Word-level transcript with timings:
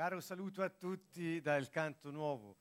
Caro 0.00 0.20
saluto 0.20 0.62
a 0.62 0.70
tutti 0.70 1.42
dal 1.42 1.68
Canto 1.68 2.10
Nuovo. 2.10 2.56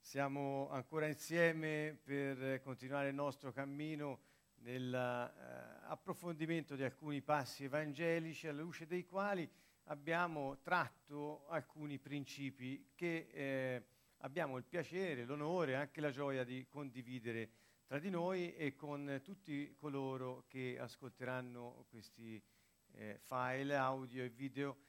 Siamo 0.00 0.70
ancora 0.70 1.06
insieme 1.06 2.00
per 2.02 2.62
continuare 2.62 3.10
il 3.10 3.14
nostro 3.14 3.52
cammino 3.52 4.20
nell'approfondimento 4.60 6.72
eh, 6.72 6.78
di 6.78 6.84
alcuni 6.84 7.20
passi 7.20 7.64
evangelici 7.64 8.48
alla 8.48 8.62
luce 8.62 8.86
dei 8.86 9.04
quali 9.04 9.46
abbiamo 9.88 10.60
tratto 10.62 11.46
alcuni 11.48 11.98
principi 11.98 12.92
che 12.94 13.28
eh, 13.32 13.84
abbiamo 14.20 14.56
il 14.56 14.64
piacere, 14.64 15.26
l'onore 15.26 15.72
e 15.72 15.74
anche 15.74 16.00
la 16.00 16.10
gioia 16.10 16.42
di 16.42 16.66
condividere 16.70 17.50
tra 17.84 17.98
di 17.98 18.08
noi 18.08 18.54
e 18.54 18.74
con 18.74 19.20
tutti 19.22 19.74
coloro 19.74 20.46
che 20.48 20.78
ascolteranno 20.80 21.84
questi 21.90 22.42
eh, 22.92 23.20
file 23.24 23.76
audio 23.76 24.24
e 24.24 24.30
video 24.30 24.87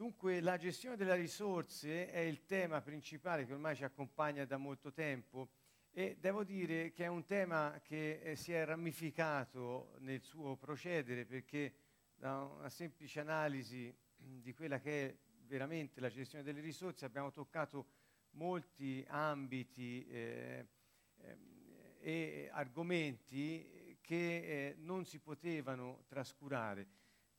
Dunque 0.00 0.40
la 0.40 0.56
gestione 0.56 0.96
delle 0.96 1.14
risorse 1.14 2.10
è 2.10 2.20
il 2.20 2.46
tema 2.46 2.80
principale 2.80 3.44
che 3.44 3.52
ormai 3.52 3.76
ci 3.76 3.84
accompagna 3.84 4.46
da 4.46 4.56
molto 4.56 4.94
tempo 4.94 5.50
e 5.90 6.16
devo 6.18 6.42
dire 6.42 6.90
che 6.90 7.04
è 7.04 7.08
un 7.08 7.26
tema 7.26 7.78
che 7.84 8.18
eh, 8.22 8.34
si 8.34 8.50
è 8.50 8.64
ramificato 8.64 9.96
nel 9.98 10.22
suo 10.22 10.56
procedere 10.56 11.26
perché 11.26 11.74
da 12.16 12.44
una 12.44 12.70
semplice 12.70 13.20
analisi 13.20 13.94
di 14.16 14.54
quella 14.54 14.80
che 14.80 15.06
è 15.06 15.16
veramente 15.44 16.00
la 16.00 16.08
gestione 16.08 16.44
delle 16.44 16.62
risorse 16.62 17.04
abbiamo 17.04 17.30
toccato 17.30 17.88
molti 18.30 19.04
ambiti 19.06 20.06
eh, 20.06 20.66
eh, 21.18 21.38
e 21.98 22.48
argomenti 22.50 23.98
che 24.00 24.16
eh, 24.16 24.74
non 24.78 25.04
si 25.04 25.18
potevano 25.18 26.04
trascurare 26.08 26.88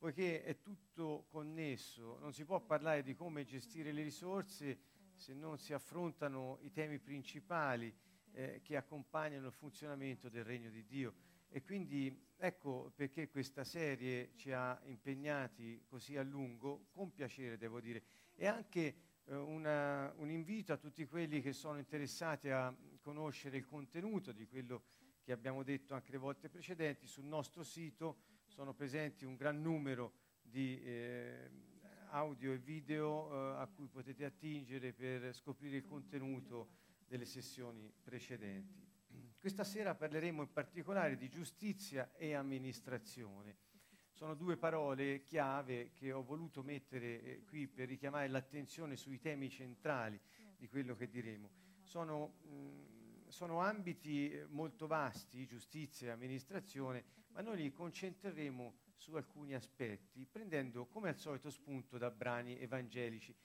poiché 0.01 0.43
è 0.43 0.59
tutto 0.59 1.27
connesso, 1.29 2.17
non 2.17 2.33
si 2.33 2.43
può 2.43 2.59
parlare 2.59 3.03
di 3.03 3.13
come 3.13 3.45
gestire 3.45 3.91
le 3.91 4.01
risorse 4.01 4.79
se 5.13 5.35
non 5.35 5.59
si 5.59 5.73
affrontano 5.73 6.57
i 6.61 6.71
temi 6.71 6.97
principali 6.97 7.95
eh, 8.31 8.61
che 8.63 8.77
accompagnano 8.77 9.45
il 9.45 9.53
funzionamento 9.53 10.27
del 10.27 10.43
regno 10.43 10.71
di 10.71 10.87
Dio. 10.87 11.13
E 11.49 11.61
quindi 11.61 12.19
ecco 12.35 12.91
perché 12.95 13.29
questa 13.29 13.63
serie 13.63 14.31
ci 14.33 14.51
ha 14.51 14.81
impegnati 14.85 15.83
così 15.87 16.17
a 16.17 16.23
lungo, 16.23 16.87
con 16.89 17.13
piacere 17.13 17.59
devo 17.59 17.79
dire, 17.79 18.01
e 18.33 18.47
anche 18.47 18.95
eh, 19.25 19.35
una, 19.35 20.11
un 20.17 20.31
invito 20.31 20.73
a 20.73 20.77
tutti 20.77 21.05
quelli 21.05 21.41
che 21.41 21.53
sono 21.53 21.77
interessati 21.77 22.49
a 22.49 22.75
conoscere 23.01 23.57
il 23.57 23.67
contenuto 23.67 24.31
di 24.31 24.47
quello 24.47 24.81
che 25.21 25.31
abbiamo 25.31 25.61
detto 25.61 25.93
anche 25.93 26.11
le 26.11 26.17
volte 26.17 26.49
precedenti 26.49 27.05
sul 27.05 27.25
nostro 27.25 27.61
sito 27.61 28.30
sono 28.51 28.73
presenti 28.73 29.23
un 29.23 29.35
gran 29.37 29.61
numero 29.61 30.13
di 30.41 30.81
eh, 30.83 31.49
audio 32.09 32.51
e 32.51 32.57
video 32.57 33.31
eh, 33.31 33.61
a 33.61 33.67
cui 33.67 33.87
potete 33.87 34.25
attingere 34.25 34.91
per 34.91 35.33
scoprire 35.33 35.77
il 35.77 35.85
contenuto 35.85 36.67
delle 37.07 37.25
sessioni 37.25 37.89
precedenti. 38.03 38.89
Questa 39.39 39.63
sera 39.63 39.95
parleremo 39.95 40.41
in 40.41 40.51
particolare 40.51 41.15
di 41.15 41.29
giustizia 41.29 42.11
e 42.13 42.33
amministrazione. 42.33 43.55
Sono 44.11 44.35
due 44.35 44.57
parole 44.57 45.23
chiave 45.23 45.93
che 45.93 46.11
ho 46.11 46.21
voluto 46.21 46.61
mettere 46.61 47.21
eh, 47.23 47.43
qui 47.45 47.67
per 47.67 47.87
richiamare 47.87 48.27
l'attenzione 48.27 48.97
sui 48.97 49.19
temi 49.19 49.49
centrali 49.49 50.19
di 50.57 50.67
quello 50.67 50.93
che 50.95 51.09
diremo. 51.09 51.49
Sono 51.81 52.33
mh, 52.43 52.91
sono 53.31 53.61
ambiti 53.61 54.29
eh, 54.29 54.45
molto 54.49 54.87
vasti, 54.87 55.47
giustizia 55.47 56.09
e 56.09 56.11
amministrazione, 56.11 57.03
ma 57.33 57.41
noi 57.41 57.57
li 57.57 57.71
concentreremo 57.71 58.73
su 58.95 59.15
alcuni 59.15 59.55
aspetti, 59.55 60.25
prendendo 60.25 60.85
come 60.85 61.09
al 61.09 61.17
solito 61.17 61.49
spunto 61.49 61.97
da 61.97 62.11
brani 62.11 62.59
evangelici. 62.59 63.35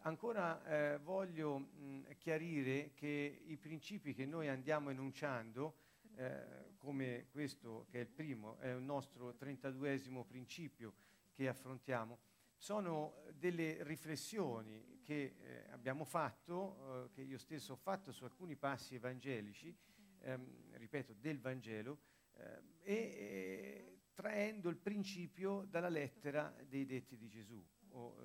Ancora 0.00 0.64
eh, 0.64 0.98
voglio 0.98 1.58
mh, 1.58 2.16
chiarire 2.18 2.92
che 2.94 3.42
i 3.44 3.56
principi 3.56 4.14
che 4.14 4.26
noi 4.26 4.48
andiamo 4.48 4.90
enunciando, 4.90 5.76
eh, 6.16 6.74
come 6.76 7.26
questo 7.30 7.86
che 7.90 7.98
è 7.98 8.00
il 8.02 8.08
primo, 8.08 8.58
è 8.58 8.68
il 8.68 8.82
nostro 8.82 9.34
32esimo 9.38 10.24
principio 10.24 10.94
che 11.32 11.48
affrontiamo, 11.48 12.18
sono 12.56 13.22
delle 13.34 13.82
riflessioni 13.82 15.00
che 15.02 15.36
eh, 15.38 15.66
abbiamo 15.70 16.04
fatto, 16.04 17.04
eh, 17.04 17.10
che 17.12 17.22
io 17.22 17.38
stesso 17.38 17.74
ho 17.74 17.76
fatto 17.76 18.12
su 18.12 18.24
alcuni 18.24 18.56
passi 18.56 18.94
evangelici, 18.94 19.76
ehm, 20.20 20.76
ripeto, 20.76 21.14
del 21.14 21.38
Vangelo, 21.38 21.98
eh, 22.36 22.62
e 22.82 22.94
eh, 22.94 23.98
traendo 24.14 24.68
il 24.68 24.76
principio 24.76 25.64
dalla 25.68 25.88
lettera 25.88 26.54
dei 26.66 26.86
detti 26.86 27.16
di 27.16 27.28
Gesù. 27.28 27.62
Oh, 27.90 28.16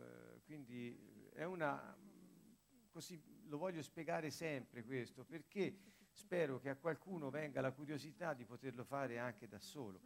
quindi 0.44 1.29
è 1.33 1.44
una, 1.44 1.97
così 2.89 3.22
lo 3.45 3.57
voglio 3.57 3.81
spiegare 3.81 4.29
sempre 4.29 4.83
questo, 4.83 5.23
perché 5.23 5.77
spero 6.11 6.59
che 6.59 6.69
a 6.69 6.75
qualcuno 6.75 7.29
venga 7.29 7.61
la 7.61 7.72
curiosità 7.72 8.33
di 8.33 8.45
poterlo 8.45 8.83
fare 8.83 9.17
anche 9.17 9.47
da 9.47 9.59
solo. 9.59 9.99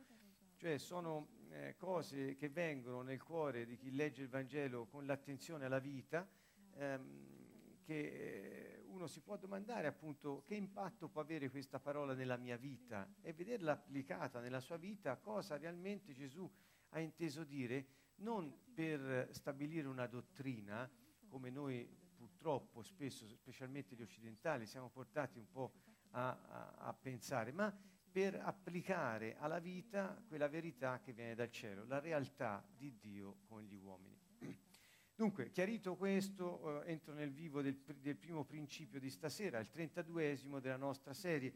Cioè 0.55 0.77
sono 0.77 1.27
eh, 1.49 1.75
cose 1.77 2.35
che 2.35 2.49
vengono 2.49 3.01
nel 3.01 3.21
cuore 3.21 3.65
di 3.65 3.75
chi 3.75 3.91
legge 3.91 4.23
il 4.23 4.29
Vangelo 4.29 4.85
con 4.85 5.05
l'attenzione 5.05 5.65
alla 5.65 5.79
vita, 5.79 6.27
ehm, 6.75 7.81
che 7.83 7.99
eh, 7.99 8.74
uno 8.95 9.07
si 9.07 9.19
può 9.19 9.35
domandare 9.35 9.87
appunto 9.87 10.41
che 10.45 10.55
impatto 10.55 11.09
può 11.09 11.19
avere 11.19 11.49
questa 11.49 11.79
parola 11.79 12.13
nella 12.13 12.37
mia 12.37 12.55
vita 12.55 13.13
e 13.21 13.33
vederla 13.33 13.73
applicata 13.73 14.39
nella 14.39 14.61
sua 14.61 14.77
vita, 14.77 15.17
cosa 15.17 15.57
realmente 15.57 16.13
Gesù 16.13 16.49
ha 16.89 16.99
inteso 17.01 17.43
dire, 17.43 17.87
non 18.17 18.57
per 18.73 19.27
stabilire 19.31 19.87
una 19.89 20.07
dottrina, 20.07 20.89
come 21.27 21.49
noi 21.49 21.85
purtroppo 22.15 22.81
spesso, 22.83 23.27
specialmente 23.27 23.95
gli 23.95 24.01
occidentali, 24.01 24.65
siamo 24.65 24.89
portati 24.89 25.37
un 25.37 25.49
po' 25.51 25.73
a, 26.11 26.29
a, 26.29 26.71
a 26.87 26.93
pensare, 26.93 27.51
ma 27.51 27.77
per 28.09 28.39
applicare 28.41 29.35
alla 29.35 29.59
vita 29.59 30.23
quella 30.25 30.47
verità 30.47 31.01
che 31.01 31.11
viene 31.11 31.35
dal 31.35 31.51
cielo, 31.51 31.83
la 31.85 31.99
realtà 31.99 32.65
di 32.73 32.97
Dio 32.97 33.39
con 33.45 33.61
gli 33.61 33.75
uomini. 33.75 34.24
Dunque, 35.17 35.49
chiarito 35.49 35.95
questo, 35.95 36.83
eh, 36.83 36.91
entro 36.91 37.13
nel 37.13 37.31
vivo 37.31 37.61
del, 37.61 37.77
del, 38.01 38.17
primo 38.17 38.43
principio 38.43 38.99
di 38.99 39.09
stasera, 39.09 39.59
il 39.59 39.69
32esimo 39.73 40.59
della 40.59 40.75
nostra 40.75 41.13
serie. 41.13 41.53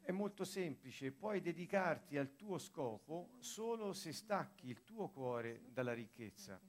È 0.00 0.12
molto 0.12 0.44
semplice, 0.44 1.10
puoi 1.10 1.40
dedicarti 1.40 2.16
al 2.16 2.36
tuo 2.36 2.58
scopo 2.58 3.34
solo 3.40 3.92
se 3.92 4.12
stacchi 4.12 4.68
il 4.68 4.84
tuo 4.84 5.08
cuore 5.08 5.62
dalla 5.72 5.92
ricchezza. 5.92 6.60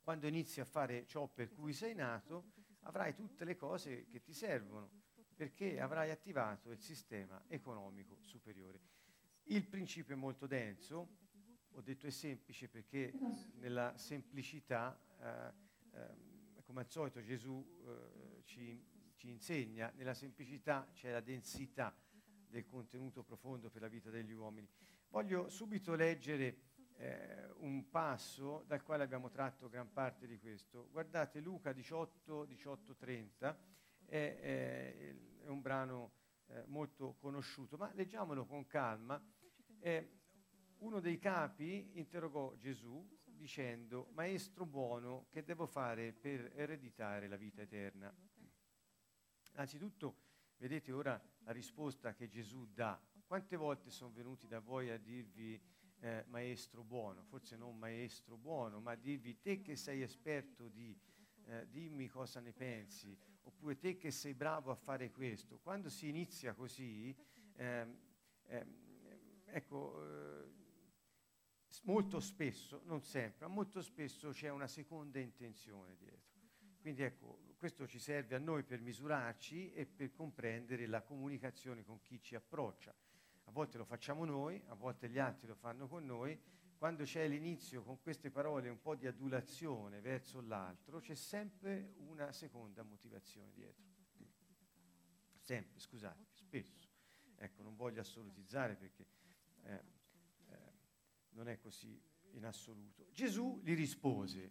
Quando 0.00 0.28
inizi 0.28 0.60
a 0.60 0.64
fare 0.64 1.06
ciò 1.06 1.26
per 1.26 1.52
cui 1.52 1.72
sei 1.72 1.96
nato, 1.96 2.52
avrai 2.82 3.14
tutte 3.14 3.44
le 3.44 3.56
cose 3.56 4.06
che 4.06 4.22
ti 4.22 4.32
servono 4.32 4.90
perché 5.34 5.80
avrai 5.80 6.10
attivato 6.10 6.70
il 6.70 6.80
sistema 6.80 7.42
economico 7.48 8.18
superiore. 8.22 8.80
Il 9.44 9.66
principio 9.66 10.14
è 10.14 10.18
molto 10.18 10.46
denso, 10.46 11.17
ho 11.78 11.80
detto 11.80 12.08
è 12.08 12.10
semplice 12.10 12.68
perché 12.68 13.12
nella 13.60 13.96
semplicità, 13.96 15.00
eh, 15.20 15.52
eh, 15.96 16.62
come 16.64 16.80
al 16.80 16.90
solito 16.90 17.22
Gesù 17.22 17.64
eh, 17.86 18.42
ci, 18.42 18.84
ci 19.14 19.28
insegna, 19.28 19.92
nella 19.94 20.14
semplicità 20.14 20.90
c'è 20.92 21.12
la 21.12 21.20
densità 21.20 21.96
del 22.48 22.66
contenuto 22.66 23.22
profondo 23.22 23.70
per 23.70 23.82
la 23.82 23.88
vita 23.88 24.10
degli 24.10 24.32
uomini. 24.32 24.68
Voglio 25.10 25.48
subito 25.48 25.94
leggere 25.94 26.56
eh, 26.96 27.48
un 27.58 27.88
passo 27.88 28.64
dal 28.66 28.82
quale 28.82 29.04
abbiamo 29.04 29.30
tratto 29.30 29.68
gran 29.68 29.92
parte 29.92 30.26
di 30.26 30.36
questo. 30.36 30.88
Guardate 30.90 31.38
Luca 31.38 31.72
18, 31.72 32.44
18, 32.44 32.96
30 32.96 33.58
è, 34.04 34.38
è, 34.40 35.16
un 35.46 35.60
brano 35.60 36.10
eh, 36.48 36.64
molto 36.66 37.14
conosciuto, 37.20 37.76
ma 37.76 37.88
leggiamolo 37.94 38.46
con 38.46 38.66
calma. 38.66 39.22
Eh, 39.78 40.17
uno 40.78 41.00
dei 41.00 41.18
capi 41.18 41.90
interrogò 41.94 42.54
Gesù 42.56 43.06
dicendo, 43.24 44.08
Maestro 44.12 44.66
buono, 44.66 45.26
che 45.30 45.44
devo 45.44 45.66
fare 45.66 46.12
per 46.12 46.52
ereditare 46.54 47.28
la 47.28 47.36
vita 47.36 47.62
eterna? 47.62 48.12
Anzitutto, 49.54 50.16
vedete 50.56 50.92
ora 50.92 51.20
la 51.40 51.52
risposta 51.52 52.14
che 52.14 52.28
Gesù 52.28 52.66
dà. 52.66 53.00
Quante 53.26 53.56
volte 53.56 53.90
sono 53.90 54.12
venuti 54.12 54.46
da 54.46 54.60
voi 54.60 54.90
a 54.90 54.98
dirvi 54.98 55.60
eh, 56.00 56.24
maestro 56.28 56.82
buono? 56.82 57.22
Forse 57.24 57.56
non 57.56 57.76
maestro 57.76 58.36
buono, 58.36 58.80
ma 58.80 58.92
a 58.92 58.96
dirvi 58.96 59.40
te 59.40 59.60
che 59.60 59.76
sei 59.76 60.02
esperto 60.02 60.68
di 60.68 60.96
eh, 61.46 61.66
dimmi 61.68 62.08
cosa 62.08 62.40
ne 62.40 62.52
pensi, 62.52 63.16
oppure 63.42 63.78
te 63.78 63.96
che 63.96 64.10
sei 64.10 64.34
bravo 64.34 64.70
a 64.70 64.76
fare 64.76 65.10
questo. 65.10 65.58
Quando 65.58 65.88
si 65.88 66.08
inizia 66.08 66.54
così, 66.54 67.14
ehm, 67.54 67.98
ehm, 68.44 69.42
ecco, 69.44 70.04
eh, 70.04 70.57
molto 71.84 72.20
spesso, 72.20 72.82
non 72.84 73.02
sempre, 73.02 73.46
ma 73.46 73.52
molto 73.52 73.82
spesso 73.82 74.30
c'è 74.30 74.48
una 74.48 74.66
seconda 74.66 75.18
intenzione 75.18 75.96
dietro. 75.96 76.36
Quindi 76.80 77.02
ecco, 77.02 77.40
questo 77.58 77.86
ci 77.86 77.98
serve 77.98 78.34
a 78.34 78.38
noi 78.38 78.62
per 78.62 78.80
misurarci 78.80 79.72
e 79.72 79.86
per 79.86 80.12
comprendere 80.12 80.86
la 80.86 81.02
comunicazione 81.02 81.84
con 81.84 82.00
chi 82.00 82.20
ci 82.20 82.34
approccia. 82.34 82.94
A 83.44 83.50
volte 83.50 83.78
lo 83.78 83.84
facciamo 83.84 84.24
noi, 84.24 84.62
a 84.66 84.74
volte 84.74 85.08
gli 85.08 85.18
altri 85.18 85.48
lo 85.48 85.54
fanno 85.54 85.88
con 85.88 86.04
noi, 86.04 86.38
quando 86.76 87.02
c'è 87.02 87.26
l'inizio 87.26 87.82
con 87.82 88.00
queste 88.00 88.30
parole 88.30 88.68
un 88.68 88.80
po' 88.80 88.94
di 88.94 89.06
adulazione 89.06 90.00
verso 90.00 90.40
l'altro, 90.40 91.00
c'è 91.00 91.16
sempre 91.16 91.94
una 91.96 92.30
seconda 92.32 92.84
motivazione 92.84 93.52
dietro. 93.52 93.84
Sempre, 95.40 95.80
scusate, 95.80 96.26
spesso. 96.34 96.86
Ecco, 97.36 97.62
non 97.62 97.74
voglio 97.74 98.00
assolutizzare 98.00 98.76
perché 98.76 99.06
eh, 99.62 99.82
non 101.38 101.48
è 101.48 101.58
così 101.58 101.96
in 102.32 102.44
assoluto. 102.44 103.06
Gesù 103.12 103.60
gli 103.62 103.74
rispose, 103.74 104.50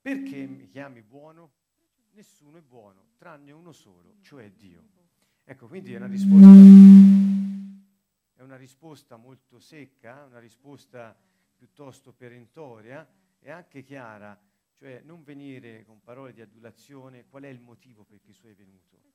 perché 0.00 0.46
mi 0.46 0.66
chiami 0.66 1.02
buono? 1.02 1.52
Nessuno 2.12 2.56
è 2.56 2.62
buono, 2.62 3.10
tranne 3.18 3.52
uno 3.52 3.72
solo, 3.72 4.16
cioè 4.22 4.50
Dio. 4.50 4.82
Ecco, 5.44 5.68
quindi 5.68 5.92
è 5.92 5.96
una 5.96 6.06
risposta, 6.06 6.48
è 8.34 8.42
una 8.42 8.56
risposta 8.56 9.16
molto 9.16 9.58
secca, 9.58 10.24
una 10.24 10.38
risposta 10.38 11.14
piuttosto 11.54 12.14
perentoria 12.14 13.06
e 13.38 13.50
anche 13.50 13.82
chiara, 13.82 14.40
cioè 14.72 15.02
non 15.04 15.22
venire 15.22 15.84
con 15.84 16.00
parole 16.00 16.32
di 16.32 16.40
adulazione, 16.40 17.26
qual 17.28 17.42
è 17.42 17.48
il 17.48 17.60
motivo 17.60 18.04
per 18.04 18.22
cui 18.22 18.32
sei 18.32 18.54
venuto. 18.54 19.09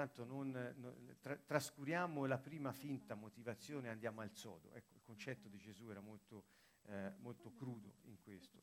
Intanto 0.00 0.24
non, 0.24 0.74
non, 0.76 1.16
tra, 1.20 1.36
trascuriamo 1.36 2.24
la 2.26 2.38
prima 2.38 2.70
finta 2.70 3.16
motivazione 3.16 3.88
e 3.88 3.90
andiamo 3.90 4.20
al 4.20 4.30
sodo. 4.32 4.72
Ecco, 4.74 4.94
il 4.94 5.02
concetto 5.02 5.48
di 5.48 5.58
Gesù 5.58 5.90
era 5.90 5.98
molto, 5.98 6.44
eh, 6.84 7.14
molto 7.16 7.52
crudo 7.52 7.96
in 8.04 8.16
questo. 8.20 8.62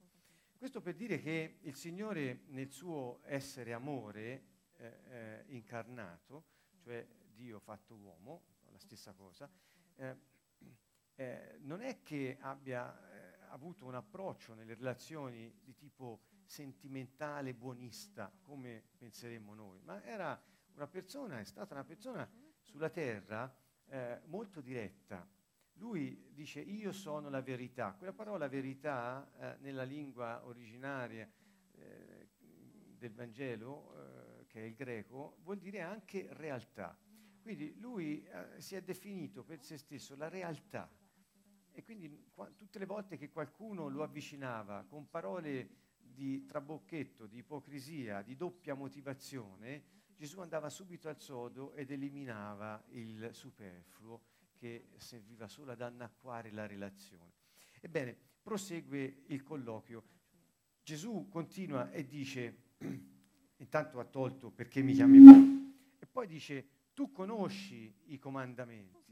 Questo 0.56 0.80
per 0.80 0.96
dire 0.96 1.20
che 1.20 1.58
il 1.60 1.76
Signore 1.76 2.44
nel 2.48 2.72
suo 2.72 3.20
essere 3.24 3.74
amore 3.74 4.46
eh, 4.78 5.00
eh, 5.10 5.44
incarnato, 5.48 6.46
cioè 6.78 7.06
Dio 7.34 7.60
fatto 7.60 7.96
uomo, 7.96 8.44
la 8.72 8.80
stessa 8.80 9.12
cosa, 9.12 9.52
eh, 9.96 10.16
eh, 11.16 11.58
non 11.64 11.82
è 11.82 12.02
che 12.02 12.38
abbia 12.40 12.98
eh, 13.12 13.40
avuto 13.50 13.86
un 13.86 13.96
approccio 13.96 14.54
nelle 14.54 14.74
relazioni 14.74 15.54
di 15.66 15.76
tipo 15.76 16.22
sentimentale, 16.46 17.54
buonista, 17.54 18.32
come 18.42 18.86
penseremmo 18.98 19.54
noi, 19.54 19.82
ma 19.82 20.02
era 20.02 20.42
una 20.76 20.88
persona, 20.88 21.40
è 21.40 21.44
stata 21.44 21.74
una 21.74 21.84
persona 21.84 22.30
sulla 22.62 22.90
terra 22.90 23.54
eh, 23.88 24.22
molto 24.26 24.62
diretta. 24.62 25.28
Lui 25.74 26.30
dice 26.32 26.60
io 26.60 26.92
sono 26.92 27.30
la 27.30 27.42
verità. 27.42 27.94
Quella 27.94 28.14
parola 28.14 28.48
verità 28.48 29.30
eh, 29.38 29.58
nella 29.60 29.84
lingua 29.84 30.46
originaria 30.46 31.30
eh, 31.72 32.30
del 32.98 33.14
Vangelo, 33.14 34.40
eh, 34.40 34.46
che 34.48 34.62
è 34.62 34.64
il 34.64 34.76
greco, 34.76 35.38
vuol 35.44 35.58
dire 35.58 35.82
anche 35.82 36.28
realtà. 36.32 36.98
Quindi 37.42 37.78
lui 37.78 38.28
si 38.58 38.76
è 38.76 38.82
definito 38.82 39.44
per 39.44 39.62
se 39.62 39.78
stesso 39.78 40.16
la 40.16 40.30
realtà 40.30 40.90
e 41.76 41.84
quindi 41.84 42.30
qua, 42.34 42.50
tutte 42.56 42.80
le 42.80 42.86
volte 42.86 43.18
che 43.18 43.30
qualcuno 43.30 43.90
lo 43.90 44.02
avvicinava 44.02 44.86
con 44.88 45.10
parole 45.10 45.84
di 46.00 46.46
trabocchetto, 46.46 47.28
di 47.28 47.40
ipocrisia, 47.40 48.22
di 48.22 48.38
doppia 48.38 48.76
motivazione, 48.76 49.84
Gesù 50.16 50.40
andava 50.40 50.70
subito 50.70 51.10
al 51.10 51.20
sodo 51.20 51.74
ed 51.74 51.92
eliminava 51.92 52.84
il 52.90 53.30
superfluo 53.34 54.22
che 54.56 54.90
serviva 54.98 55.48
solo 55.48 55.72
ad 55.72 55.82
annacquare 55.82 56.52
la 56.52 56.66
relazione. 56.66 57.34
Ebbene, 57.82 58.18
prosegue 58.42 59.24
il 59.28 59.44
colloquio. 59.44 60.04
Gesù 60.82 61.28
continua 61.30 61.92
e 61.92 62.06
dice, 62.06 62.74
intanto 63.58 64.00
ha 64.00 64.06
tolto 64.06 64.52
perché 64.52 64.82
mi 64.82 64.94
chiami 64.94 65.20
buono, 65.20 65.74
e 66.00 66.06
poi 66.06 66.28
dice, 66.28 66.70
tu 66.94 67.12
conosci 67.12 67.94
i 68.06 68.18
comandamenti 68.18 69.06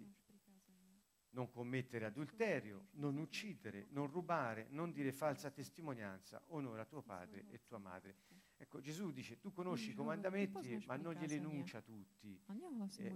non 1.34 1.50
commettere 1.50 2.06
adulterio, 2.06 2.88
non 2.94 3.18
uccidere, 3.18 3.88
non 3.90 4.08
rubare, 4.08 4.68
non 4.70 4.92
dire 4.92 5.12
falsa 5.12 5.50
testimonianza, 5.52 6.42
onora 6.48 6.86
tuo 6.86 7.02
padre 7.02 7.46
e 7.50 7.64
tua 7.66 7.80
madre. 7.80 8.16
Ecco, 8.64 8.80
Gesù 8.80 9.12
dice, 9.12 9.40
tu 9.40 9.52
conosci 9.52 9.90
i 9.90 9.94
comandamenti, 9.94 10.82
ma 10.88 10.96
non 10.96 11.14
glieli 11.16 11.36
enuncia 11.36 11.82
tutti. 11.82 12.40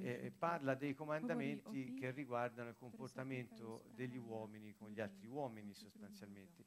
E, 0.02 0.26
e 0.26 0.32
parla 0.32 0.76
dei 0.76 0.94
comandamenti 0.94 1.94
che 1.94 2.12
riguardano 2.12 2.68
il 2.68 2.76
comportamento 2.76 3.86
degli 3.96 4.18
uomini 4.18 4.74
con 4.74 4.90
gli 4.90 5.00
altri 5.00 5.26
uomini 5.28 5.74
sostanzialmente. 5.74 6.66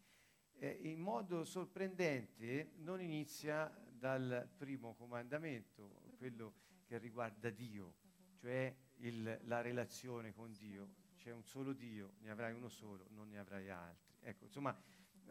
E 0.55 0.79
in 0.85 0.99
modo 0.99 1.45
sorprendente 1.45 2.73
non 2.77 3.03
inizia 3.03 3.71
dal 3.91 4.49
primo 4.57 4.95
comandamento, 4.95 6.01
quello 6.17 6.55
che 6.87 6.97
riguarda 6.97 7.51
Dio, 7.51 7.97
cioè 8.37 8.75
il, 8.97 9.41
la 9.45 9.61
relazione 9.61 10.33
con 10.33 10.55
Dio. 10.57 10.95
C'è 11.19 11.33
un 11.33 11.45
solo 11.45 11.75
Dio, 11.75 12.15
ne 12.21 12.31
avrai 12.31 12.55
uno 12.55 12.71
solo, 12.71 13.09
non 13.11 13.29
ne 13.29 13.39
avrai 13.39 13.69
altri. 13.69 14.15
Ecco, 14.21 14.45
insomma, 14.45 14.75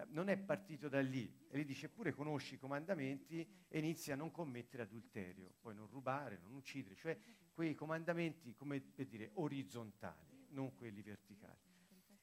non 0.09 0.29
è 0.29 0.37
partito 0.37 0.87
da 0.87 1.01
lì. 1.01 1.47
E 1.49 1.59
gli 1.59 1.65
dice, 1.65 1.87
eppure 1.87 2.13
conosci 2.13 2.55
i 2.55 2.57
comandamenti 2.57 3.47
e 3.67 3.79
inizia 3.79 4.13
a 4.13 4.17
non 4.17 4.31
commettere 4.31 4.83
adulterio, 4.83 5.53
poi 5.59 5.75
non 5.75 5.87
rubare, 5.87 6.37
non 6.37 6.53
uccidere, 6.53 6.95
cioè 6.95 7.17
quei 7.53 7.75
comandamenti, 7.75 8.53
come 8.55 8.79
per 8.81 9.07
dire, 9.07 9.31
orizzontali, 9.35 10.47
non 10.49 10.73
quelli 10.75 11.01
verticali. 11.01 11.59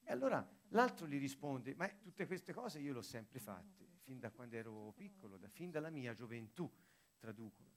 E 0.03 0.13
allora 0.13 0.47
l'altro 0.69 1.07
gli 1.07 1.19
risponde, 1.19 1.75
ma 1.75 1.89
tutte 1.89 2.27
queste 2.27 2.53
cose 2.53 2.79
io 2.79 2.93
le 2.93 2.99
ho 2.99 3.03
sempre 3.03 3.41
fatte, 3.41 3.87
fin 4.03 4.19
da 4.19 4.31
quando 4.31 4.57
ero 4.57 4.93
piccolo, 4.97 5.37
da, 5.37 5.49
fin 5.49 5.71
dalla 5.71 5.91
mia 5.91 6.15
gioventù, 6.15 6.71
traducono. 7.19 7.75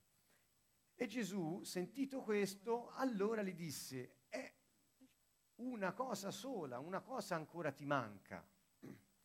E 0.95 1.07
Gesù, 1.07 1.63
sentito 1.63 2.21
questo, 2.21 2.89
allora 2.91 3.41
gli 3.41 3.53
disse, 3.53 4.17
eh, 4.29 4.53
una 5.55 5.93
cosa 5.93 6.29
sola, 6.29 6.79
una 6.79 7.01
cosa 7.01 7.35
ancora 7.35 7.71
ti 7.71 7.85
manca. 7.85 8.45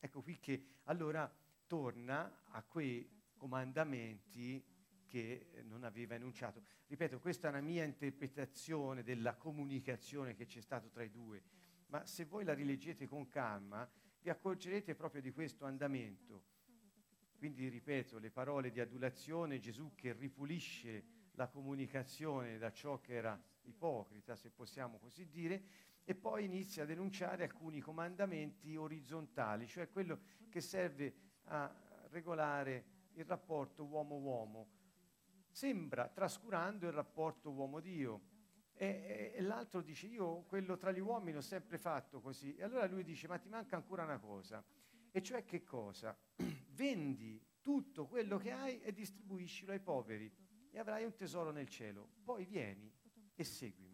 Ecco 0.05 0.21
qui 0.21 0.39
che 0.39 0.63
allora 0.83 1.35
torna 1.67 2.43
a 2.51 2.63
quei 2.63 3.09
comandamenti 3.39 4.63
che 5.07 5.63
non 5.63 5.83
aveva 5.83 6.15
enunciato. 6.15 6.63
Ripeto, 6.89 7.19
questa 7.21 7.47
è 7.47 7.51
una 7.51 7.63
mia 7.63 7.85
interpretazione 7.85 9.03
della 9.03 9.35
comunicazione 9.35 10.35
che 10.35 10.45
c'è 10.45 10.61
stato 10.61 10.91
tra 10.91 11.03
i 11.03 11.11
due, 11.11 11.43
ma 11.87 12.05
se 12.05 12.27
voi 12.27 12.45
la 12.45 12.53
rileggete 12.53 13.07
con 13.07 13.31
calma 13.31 13.91
vi 14.21 14.29
accorgerete 14.29 14.95
proprio 14.95 15.23
di 15.23 15.33
questo 15.33 15.65
andamento. 15.65 16.45
Quindi 17.39 17.67
ripeto, 17.69 18.19
le 18.19 18.31
parole 18.31 18.71
di 18.71 18.81
adulazione, 18.81 19.59
Gesù 19.59 19.95
che 19.95 20.13
ripulisce 20.13 21.05
la 21.33 21.49
comunicazione 21.49 22.59
da 22.59 22.71
ciò 22.71 23.01
che 23.01 23.15
era 23.15 23.43
ipocrita, 23.63 24.37
se 24.37 24.51
possiamo 24.51 24.99
così 24.99 25.31
dire, 25.31 25.65
e 26.05 26.15
poi 26.15 26.45
inizia 26.45 26.83
a 26.83 26.87
denunciare 26.87 27.45
alcuni 27.45 27.81
comandamenti 27.81 28.77
orizzontali, 28.77 29.67
cioè 29.67 29.91
quello 29.91 30.21
che 30.51 30.61
serve 30.61 31.15
a 31.45 31.73
regolare 32.11 32.85
il 33.15 33.25
rapporto 33.25 33.85
uomo-uomo. 33.85 34.69
Sembra 35.51 36.09
trascurando 36.09 36.87
il 36.87 36.93
rapporto 36.93 37.51
uomo-Dio. 37.51 38.33
E, 38.77 38.87
e, 38.87 39.33
e, 39.37 39.41
l'altro 39.43 39.83
dice 39.83 40.09
io 40.09 40.43
quello 40.43 40.77
tra 40.77 40.91
gli 40.91 40.99
uomini 40.99 41.33
l'ho 41.33 41.41
sempre 41.41 41.79
fatto 41.79 42.21
così. 42.21 42.55
E 42.57 42.65
allora 42.65 42.87
lui 42.87 43.05
dice 43.05 43.29
ma 43.29 43.39
ti 43.39 43.49
manca 43.49 43.77
ancora 43.77 44.03
una 44.03 44.19
cosa. 44.19 44.63
E 45.11 45.23
cioè 45.23 45.45
che 45.45 45.63
cosa? 45.63 46.17
Vendi 46.71 47.41
tutto 47.63 48.07
quello 48.07 48.37
che 48.37 48.51
hai 48.51 48.81
e 48.81 48.93
distribuiscilo 48.93 49.73
ai 49.73 49.81
poveri 49.81 50.31
e 50.71 50.79
avrai 50.79 51.05
un 51.05 51.15
tesoro 51.15 51.51
nel 51.53 51.69
cielo. 51.69 52.09
Poi 52.25 52.45
vieni 52.45 52.93
e 53.35 53.45
seguimi. 53.45 53.94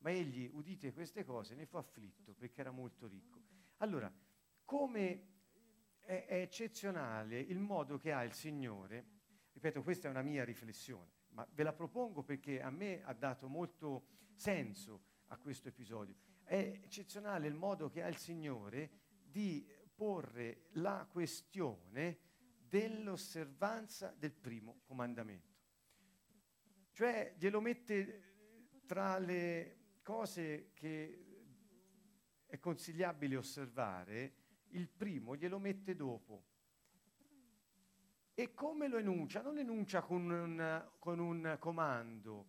Ma 0.00 0.10
egli, 0.10 0.50
udite 0.52 0.92
queste 0.92 1.24
cose, 1.24 1.54
ne 1.54 1.66
fu 1.66 1.76
afflitto 1.76 2.32
perché 2.34 2.60
era 2.60 2.70
molto 2.70 3.06
ricco. 3.06 3.38
Allora, 3.78 4.12
come 4.64 5.28
è, 6.00 6.24
è 6.26 6.40
eccezionale 6.40 7.38
il 7.38 7.58
modo 7.58 7.98
che 7.98 8.12
ha 8.12 8.22
il 8.22 8.32
Signore, 8.32 9.06
ripeto, 9.52 9.82
questa 9.82 10.08
è 10.08 10.10
una 10.10 10.22
mia 10.22 10.44
riflessione, 10.44 11.10
ma 11.30 11.46
ve 11.52 11.62
la 11.62 11.72
propongo 11.72 12.22
perché 12.22 12.60
a 12.62 12.70
me 12.70 13.02
ha 13.02 13.12
dato 13.12 13.48
molto 13.48 14.06
senso 14.34 15.04
a 15.28 15.36
questo 15.36 15.68
episodio. 15.68 16.14
È 16.42 16.56
eccezionale 16.56 17.46
il 17.46 17.54
modo 17.54 17.88
che 17.88 18.02
ha 18.02 18.08
il 18.08 18.16
Signore 18.16 18.90
di 19.22 19.66
porre 19.94 20.68
la 20.72 21.06
questione 21.10 22.18
dell'osservanza 22.58 24.14
del 24.16 24.32
primo 24.32 24.80
comandamento. 24.84 25.48
Cioè 26.92 27.34
glielo 27.36 27.60
mette 27.60 28.82
tra 28.86 29.18
le 29.18 29.79
cose 30.10 30.72
che 30.74 31.24
è 32.46 32.58
consigliabile 32.58 33.36
osservare, 33.36 34.34
il 34.70 34.88
primo 34.88 35.36
glielo 35.36 35.60
mette 35.60 35.94
dopo. 35.94 36.46
E 38.34 38.52
come 38.52 38.88
lo 38.88 38.98
enuncia? 38.98 39.40
Non 39.40 39.54
lo 39.54 39.60
enuncia 39.60 40.02
con 40.02 40.28
un, 40.28 40.90
con 40.98 41.20
un 41.20 41.56
comando, 41.60 42.46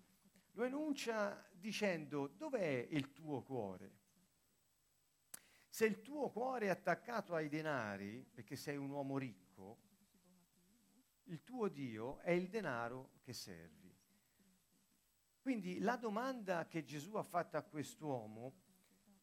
lo 0.54 0.64
enuncia 0.64 1.48
dicendo 1.52 2.26
dov'è 2.28 2.88
il 2.90 3.14
tuo 3.14 3.44
cuore? 3.44 4.00
Se 5.70 5.86
il 5.86 6.02
tuo 6.02 6.32
cuore 6.32 6.66
è 6.66 6.70
attaccato 6.70 7.36
ai 7.36 7.48
denari, 7.48 8.26
perché 8.34 8.56
sei 8.56 8.76
un 8.76 8.90
uomo 8.90 9.20
ricco, 9.20 9.78
il 11.26 11.44
tuo 11.44 11.68
Dio 11.68 12.18
è 12.22 12.32
il 12.32 12.50
denaro 12.50 13.12
che 13.22 13.34
serve. 13.34 13.81
Quindi 15.42 15.80
la 15.80 15.96
domanda 15.96 16.68
che 16.68 16.84
Gesù 16.84 17.16
ha 17.16 17.24
fatto 17.24 17.58
a 17.58 17.64
quest'uomo, 17.64 18.54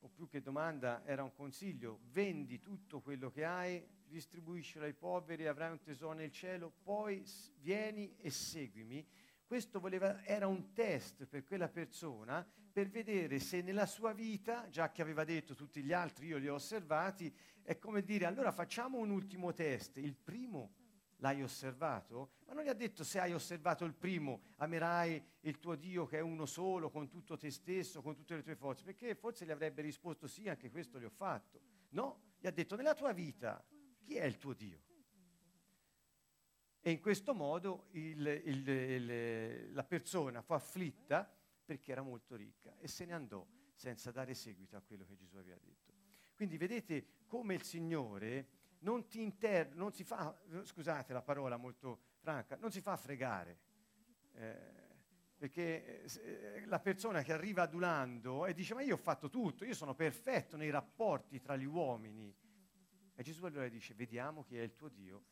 o 0.00 0.08
più 0.08 0.26
che 0.26 0.42
domanda 0.42 1.04
era 1.04 1.22
un 1.22 1.32
consiglio, 1.32 2.00
vendi 2.10 2.60
tutto 2.60 3.00
quello 3.00 3.30
che 3.30 3.44
hai, 3.44 3.86
distribuiscilo 4.04 4.84
ai 4.84 4.94
poveri, 4.94 5.46
avrai 5.46 5.70
un 5.70 5.80
tesoro 5.80 6.14
nel 6.14 6.32
cielo, 6.32 6.72
poi 6.82 7.24
vieni 7.60 8.16
e 8.16 8.30
seguimi. 8.30 9.06
Questo 9.44 9.78
voleva, 9.78 10.24
era 10.24 10.48
un 10.48 10.72
test 10.72 11.24
per 11.26 11.44
quella 11.44 11.68
persona 11.68 12.44
per 12.72 12.88
vedere 12.90 13.38
se 13.38 13.62
nella 13.62 13.86
sua 13.86 14.12
vita, 14.12 14.68
già 14.70 14.90
che 14.90 15.02
aveva 15.02 15.24
detto 15.24 15.54
tutti 15.54 15.82
gli 15.82 15.92
altri, 15.92 16.26
io 16.26 16.38
li 16.38 16.48
ho 16.48 16.54
osservati, 16.54 17.32
è 17.62 17.78
come 17.78 18.02
dire 18.02 18.24
allora 18.24 18.50
facciamo 18.52 18.98
un 18.98 19.10
ultimo 19.10 19.52
test. 19.52 19.96
Il 19.98 20.14
primo 20.14 20.74
l'hai 21.18 21.42
osservato? 21.42 22.32
Ma 22.46 22.54
non 22.54 22.64
gli 22.64 22.68
ha 22.68 22.74
detto 22.74 23.04
se 23.04 23.20
hai 23.20 23.32
osservato 23.32 23.84
il 23.84 23.94
primo, 23.94 24.42
amerai 24.56 25.22
il 25.40 25.58
tuo 25.58 25.74
Dio 25.74 26.06
che 26.06 26.18
è 26.18 26.20
uno 26.20 26.46
solo, 26.46 26.90
con 26.90 27.08
tutto 27.08 27.36
te 27.36 27.50
stesso, 27.50 28.02
con 28.02 28.14
tutte 28.14 28.34
le 28.34 28.42
tue 28.42 28.56
forze, 28.56 28.84
perché 28.84 29.14
forse 29.14 29.44
gli 29.44 29.50
avrebbe 29.50 29.82
risposto 29.82 30.26
sì, 30.26 30.48
anche 30.48 30.70
questo 30.70 30.98
gli 30.98 31.04
ho 31.04 31.10
fatto. 31.10 31.60
No, 31.90 32.34
gli 32.38 32.46
ha 32.46 32.50
detto 32.50 32.76
nella 32.76 32.94
tua 32.94 33.12
vita 33.12 33.64
chi 34.00 34.16
è 34.16 34.24
il 34.24 34.38
tuo 34.38 34.54
Dio? 34.54 34.82
E 36.80 36.90
in 36.90 37.00
questo 37.00 37.34
modo 37.34 37.88
il, 37.90 38.26
il, 38.44 38.68
il, 38.68 39.72
la 39.74 39.84
persona 39.84 40.40
fu 40.40 40.52
afflitta 40.54 41.30
perché 41.64 41.92
era 41.92 42.02
molto 42.02 42.34
ricca 42.34 42.74
e 42.78 42.88
se 42.88 43.04
ne 43.04 43.12
andò 43.12 43.46
senza 43.74 44.10
dare 44.10 44.32
seguito 44.32 44.76
a 44.76 44.80
quello 44.80 45.04
che 45.04 45.14
Gesù 45.16 45.36
aveva 45.36 45.58
detto. 45.62 45.92
Quindi 46.34 46.56
vedete 46.56 47.24
come 47.26 47.54
il 47.54 47.62
Signore 47.62 48.57
non 48.80 49.06
ti 49.08 49.22
inter- 49.22 49.74
non 49.74 49.92
si 49.92 50.04
fa, 50.04 50.38
scusate 50.62 51.12
la 51.12 51.22
parola 51.22 51.56
molto 51.56 52.00
franca, 52.18 52.56
non 52.56 52.70
si 52.70 52.80
fa 52.80 52.96
fregare. 52.96 53.58
Eh, 54.34 54.86
perché 55.38 56.02
eh, 56.02 56.66
la 56.66 56.80
persona 56.80 57.22
che 57.22 57.32
arriva 57.32 57.62
adulando 57.62 58.44
e 58.44 58.54
dice 58.54 58.74
ma 58.74 58.82
io 58.82 58.94
ho 58.94 58.98
fatto 58.98 59.30
tutto, 59.30 59.64
io 59.64 59.74
sono 59.74 59.94
perfetto 59.94 60.56
nei 60.56 60.70
rapporti 60.70 61.40
tra 61.40 61.56
gli 61.56 61.64
uomini. 61.64 62.34
E 63.14 63.22
Gesù 63.22 63.44
allora 63.44 63.68
dice 63.68 63.94
vediamo 63.94 64.42
chi 64.42 64.58
è 64.58 64.62
il 64.62 64.74
tuo 64.74 64.88
Dio, 64.88 65.24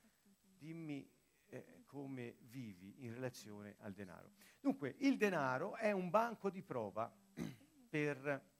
dimmi 0.57 1.09
eh, 1.49 1.83
come 1.87 2.37
vivi 2.43 3.05
in 3.05 3.15
relazione 3.15 3.77
al 3.81 3.93
denaro. 3.93 4.33
Dunque 4.61 4.95
il 4.99 5.17
denaro 5.17 5.77
è 5.77 5.93
un 5.93 6.11
banco 6.11 6.51
di 6.51 6.63
prova 6.63 7.13
per 7.89 8.55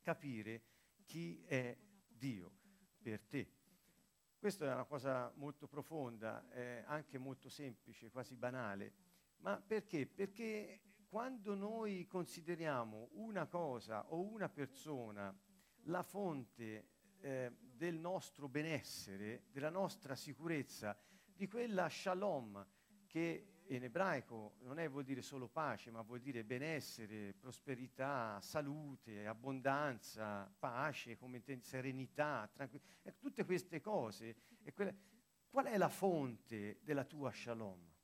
capire 0.00 0.62
chi 1.04 1.42
è 1.46 1.76
Dio 2.08 2.52
per 3.02 3.20
te. 3.22 3.55
Questa 4.38 4.66
è 4.66 4.72
una 4.72 4.84
cosa 4.84 5.32
molto 5.36 5.66
profonda, 5.66 6.48
eh, 6.50 6.84
anche 6.86 7.18
molto 7.18 7.48
semplice, 7.48 8.10
quasi 8.10 8.36
banale. 8.36 8.92
Ma 9.38 9.60
perché? 9.60 10.06
Perché 10.06 10.80
quando 11.08 11.54
noi 11.54 12.06
consideriamo 12.06 13.08
una 13.12 13.46
cosa 13.46 14.12
o 14.12 14.20
una 14.20 14.48
persona 14.48 15.34
la 15.84 16.02
fonte 16.02 16.88
eh, 17.20 17.52
del 17.58 17.98
nostro 17.98 18.48
benessere, 18.48 19.44
della 19.50 19.70
nostra 19.70 20.14
sicurezza, 20.14 20.96
di 21.34 21.48
quella 21.48 21.88
shalom 21.88 22.64
che 23.06 23.55
in 23.68 23.84
ebraico 23.84 24.54
non 24.60 24.78
è, 24.78 24.88
vuol 24.88 25.04
dire 25.04 25.22
solo 25.22 25.48
pace, 25.48 25.90
ma 25.90 26.02
vuol 26.02 26.20
dire 26.20 26.44
benessere, 26.44 27.34
prosperità, 27.34 28.40
salute, 28.40 29.26
abbondanza, 29.26 30.52
pace, 30.58 31.18
serenità, 31.60 32.48
tranquillità. 32.52 33.12
Tutte 33.18 33.44
queste 33.44 33.80
cose. 33.80 34.36
Qual 35.50 35.66
è 35.66 35.76
la 35.76 35.88
fonte 35.88 36.78
della 36.82 37.04
tua 37.04 37.32
shalom? 37.32 37.94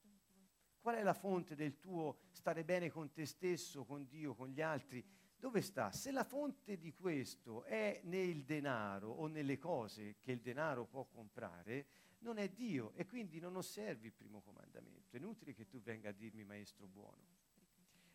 Qual 0.80 0.96
è 0.96 1.02
la 1.02 1.14
fonte 1.14 1.54
del 1.54 1.78
tuo 1.78 2.18
stare 2.32 2.64
bene 2.64 2.90
con 2.90 3.12
te 3.12 3.24
stesso, 3.24 3.84
con 3.84 4.06
Dio, 4.08 4.34
con 4.34 4.48
gli 4.48 4.60
altri? 4.60 5.04
Dove 5.38 5.60
sta? 5.60 5.90
Se 5.92 6.10
la 6.10 6.24
fonte 6.24 6.78
di 6.78 6.92
questo 6.92 7.64
è 7.64 8.00
nel 8.04 8.44
denaro 8.44 9.10
o 9.10 9.26
nelle 9.26 9.58
cose 9.58 10.16
che 10.20 10.32
il 10.32 10.40
denaro 10.40 10.86
può 10.86 11.04
comprare, 11.04 11.86
non 12.18 12.38
è 12.38 12.48
Dio 12.48 12.92
e 12.94 13.06
quindi 13.06 13.40
non 13.40 13.56
osservi 13.56 14.06
il 14.06 14.12
primo 14.12 14.40
comandamento. 14.40 15.01
È 15.12 15.18
inutile 15.18 15.52
che 15.52 15.66
tu 15.66 15.78
venga 15.82 16.08
a 16.08 16.12
dirmi 16.12 16.42
maestro 16.42 16.86
buono. 16.86 17.26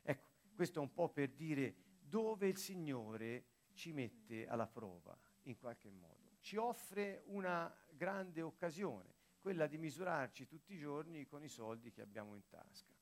Ecco, 0.01 0.25
questo 0.55 0.79
è 0.79 0.81
un 0.81 0.91
po' 0.91 1.09
per 1.09 1.29
dire 1.29 1.75
dove 1.99 2.47
il 2.47 2.57
Signore 2.57 3.45
ci 3.73 3.93
mette 3.93 4.47
alla 4.47 4.65
prova, 4.65 5.15
in 5.43 5.59
qualche 5.59 5.91
modo. 5.91 6.37
Ci 6.39 6.55
offre 6.57 7.21
una 7.25 7.71
grande 7.91 8.41
occasione, 8.41 9.13
quella 9.39 9.67
di 9.67 9.77
misurarci 9.77 10.47
tutti 10.47 10.73
i 10.73 10.79
giorni 10.79 11.27
con 11.27 11.43
i 11.43 11.49
soldi 11.49 11.91
che 11.91 12.01
abbiamo 12.01 12.33
in 12.33 12.47
tasca. 12.47 12.95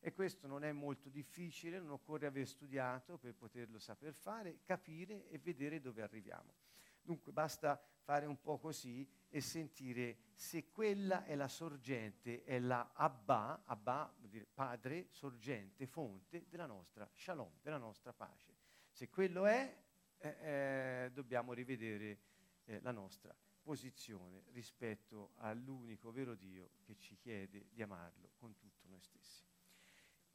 E 0.00 0.12
questo 0.14 0.46
non 0.46 0.64
è 0.64 0.72
molto 0.72 1.10
difficile, 1.10 1.78
non 1.78 1.90
occorre 1.90 2.26
aver 2.26 2.48
studiato 2.48 3.18
per 3.18 3.34
poterlo 3.34 3.78
saper 3.78 4.14
fare, 4.14 4.60
capire 4.64 5.28
e 5.28 5.38
vedere 5.38 5.78
dove 5.78 6.00
arriviamo. 6.00 6.54
Dunque 7.02 7.32
basta 7.32 7.80
fare 8.02 8.26
un 8.26 8.40
po' 8.40 8.58
così 8.58 9.08
e 9.28 9.40
sentire 9.40 10.18
se 10.32 10.70
quella 10.70 11.24
è 11.24 11.34
la 11.34 11.48
sorgente, 11.48 12.44
è 12.44 12.58
la 12.58 12.92
Abba, 12.94 13.62
Abba 13.64 14.12
vuol 14.18 14.30
dire 14.30 14.46
padre, 14.46 15.08
sorgente, 15.10 15.86
fonte 15.86 16.46
della 16.48 16.66
nostra 16.66 17.08
shalom, 17.14 17.58
della 17.60 17.78
nostra 17.78 18.12
pace. 18.12 18.56
Se 18.90 19.08
quello 19.08 19.46
è, 19.46 19.82
eh, 20.18 20.28
eh, 20.28 21.10
dobbiamo 21.12 21.52
rivedere 21.52 22.18
eh, 22.64 22.80
la 22.80 22.92
nostra 22.92 23.34
posizione 23.62 24.44
rispetto 24.50 25.32
all'unico 25.36 26.10
vero 26.10 26.34
Dio 26.34 26.72
che 26.82 26.96
ci 26.98 27.16
chiede 27.16 27.68
di 27.70 27.82
amarlo 27.82 28.32
con 28.36 28.56
tutto 28.56 28.86
noi 28.88 29.00
stessi. 29.00 29.51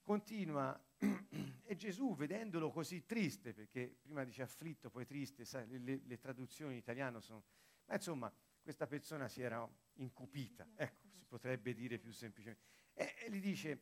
Continua 0.08 0.82
e 1.66 1.76
Gesù, 1.76 2.16
vedendolo 2.16 2.72
così 2.72 3.06
triste, 3.06 3.54
perché 3.54 3.94
prima 4.02 4.24
dice 4.24 4.42
afflitto, 4.42 4.90
poi 4.90 5.06
triste, 5.06 5.44
sai, 5.44 5.68
le, 5.68 5.80
le, 5.80 6.02
le, 6.06 6.18
traduzioni 6.18 6.72
in 6.72 6.78
italiano 6.78 7.20
sono... 7.20 7.44
Ma 7.88 7.96
insomma, 7.96 8.34
questa 8.62 8.88
persona 8.88 9.28
si 9.28 9.42
era 9.42 9.70
incupita, 9.96 10.66
ecco, 10.76 11.10
si 11.10 11.26
potrebbe 11.26 11.74
dire 11.74 12.00
più 12.00 12.14
semplicemente. 12.14 12.64
E, 12.94 13.16
e 13.20 13.30
gli 13.30 13.42
dice, 13.42 13.82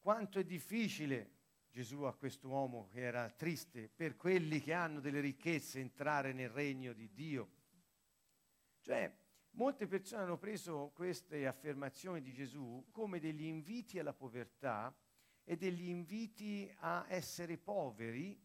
quanto 0.00 0.40
è 0.40 0.44
difficile 0.44 1.36
Gesù 1.70 2.02
a 2.02 2.16
quest'uomo 2.16 2.88
che 2.88 3.02
era 3.02 3.30
triste, 3.30 3.88
per 3.88 4.16
quelli 4.16 4.60
che 4.60 4.72
hanno 4.72 4.98
delle 4.98 5.20
ricchezze, 5.20 5.78
entrare 5.78 6.32
nel 6.32 6.50
regno 6.50 6.92
di 6.92 7.12
Dio. 7.12 7.48
Cioè, 8.80 9.08
molte 9.50 9.86
persone 9.86 10.22
hanno 10.22 10.36
preso 10.36 10.90
queste 10.92 11.46
affermazioni 11.46 12.20
di 12.20 12.32
Gesù 12.32 12.88
come 12.90 13.20
degli 13.20 13.44
inviti 13.44 14.00
alla 14.00 14.12
povertà, 14.12 14.92
e 15.50 15.56
degli 15.56 15.88
inviti 15.88 16.72
a 16.76 17.06
essere 17.08 17.58
poveri 17.58 18.40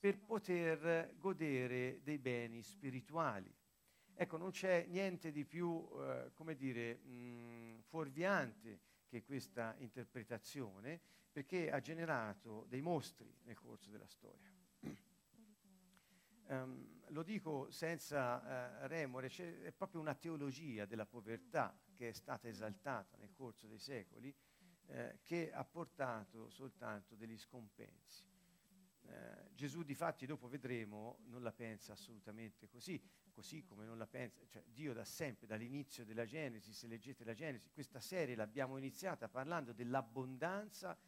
per 0.00 0.18
poter 0.18 1.14
godere 1.16 2.00
dei 2.02 2.18
beni 2.18 2.60
spirituali. 2.64 3.54
Ecco, 4.14 4.36
non 4.36 4.50
c'è 4.50 4.84
niente 4.88 5.30
di 5.30 5.44
più, 5.44 5.88
eh, 6.00 6.32
come 6.34 6.56
dire, 6.56 6.96
mh, 6.96 7.82
fuorviante 7.82 8.80
che 9.06 9.22
questa 9.22 9.76
interpretazione, 9.78 11.00
perché 11.30 11.70
ha 11.70 11.78
generato 11.78 12.66
dei 12.68 12.80
mostri 12.80 13.32
nel 13.44 13.56
corso 13.56 13.88
della 13.92 14.08
storia. 14.08 14.52
Um, 16.48 17.00
lo 17.10 17.22
dico 17.22 17.70
senza 17.70 18.80
uh, 18.82 18.88
remore, 18.88 19.28
c'è 19.28 19.70
proprio 19.70 20.00
una 20.00 20.16
teologia 20.16 20.84
della 20.84 21.06
povertà 21.06 21.78
che 21.94 22.08
è 22.08 22.12
stata 22.12 22.48
esaltata 22.48 23.16
nel 23.18 23.30
corso 23.32 23.68
dei 23.68 23.78
secoli, 23.78 24.34
eh, 24.90 25.20
che 25.22 25.52
ha 25.52 25.64
portato 25.64 26.50
soltanto 26.50 27.14
degli 27.14 27.38
scompensi. 27.38 28.24
Eh, 29.02 29.50
Gesù 29.54 29.82
di 29.82 29.94
fatti 29.94 30.26
dopo 30.26 30.48
vedremo 30.48 31.18
non 31.26 31.42
la 31.42 31.52
pensa 31.52 31.92
assolutamente 31.92 32.68
così, 32.68 33.00
così 33.30 33.64
come 33.64 33.84
non 33.84 33.98
la 33.98 34.06
pensa, 34.06 34.44
cioè 34.46 34.62
Dio 34.66 34.92
da 34.92 35.04
sempre, 35.04 35.46
dall'inizio 35.46 36.04
della 36.04 36.24
Genesi, 36.24 36.72
se 36.72 36.86
leggete 36.86 37.24
la 37.24 37.34
Genesi, 37.34 37.70
questa 37.70 38.00
serie 38.00 38.34
l'abbiamo 38.34 38.76
iniziata 38.76 39.28
parlando 39.28 39.72
dell'abbondanza 39.72 40.98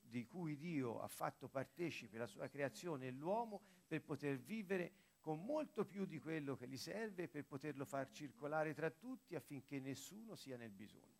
di 0.00 0.26
cui 0.26 0.56
Dio 0.56 1.00
ha 1.00 1.08
fatto 1.08 1.48
partecipe 1.48 2.18
la 2.18 2.26
sua 2.26 2.48
creazione 2.48 3.06
e 3.06 3.10
l'uomo 3.12 3.62
per 3.86 4.02
poter 4.02 4.38
vivere 4.38 4.92
con 5.20 5.44
molto 5.44 5.84
più 5.84 6.04
di 6.04 6.18
quello 6.18 6.56
che 6.56 6.66
gli 6.66 6.78
serve, 6.78 7.28
per 7.28 7.44
poterlo 7.44 7.84
far 7.84 8.10
circolare 8.10 8.74
tra 8.74 8.90
tutti 8.90 9.34
affinché 9.34 9.78
nessuno 9.78 10.34
sia 10.34 10.56
nel 10.56 10.70
bisogno. 10.70 11.19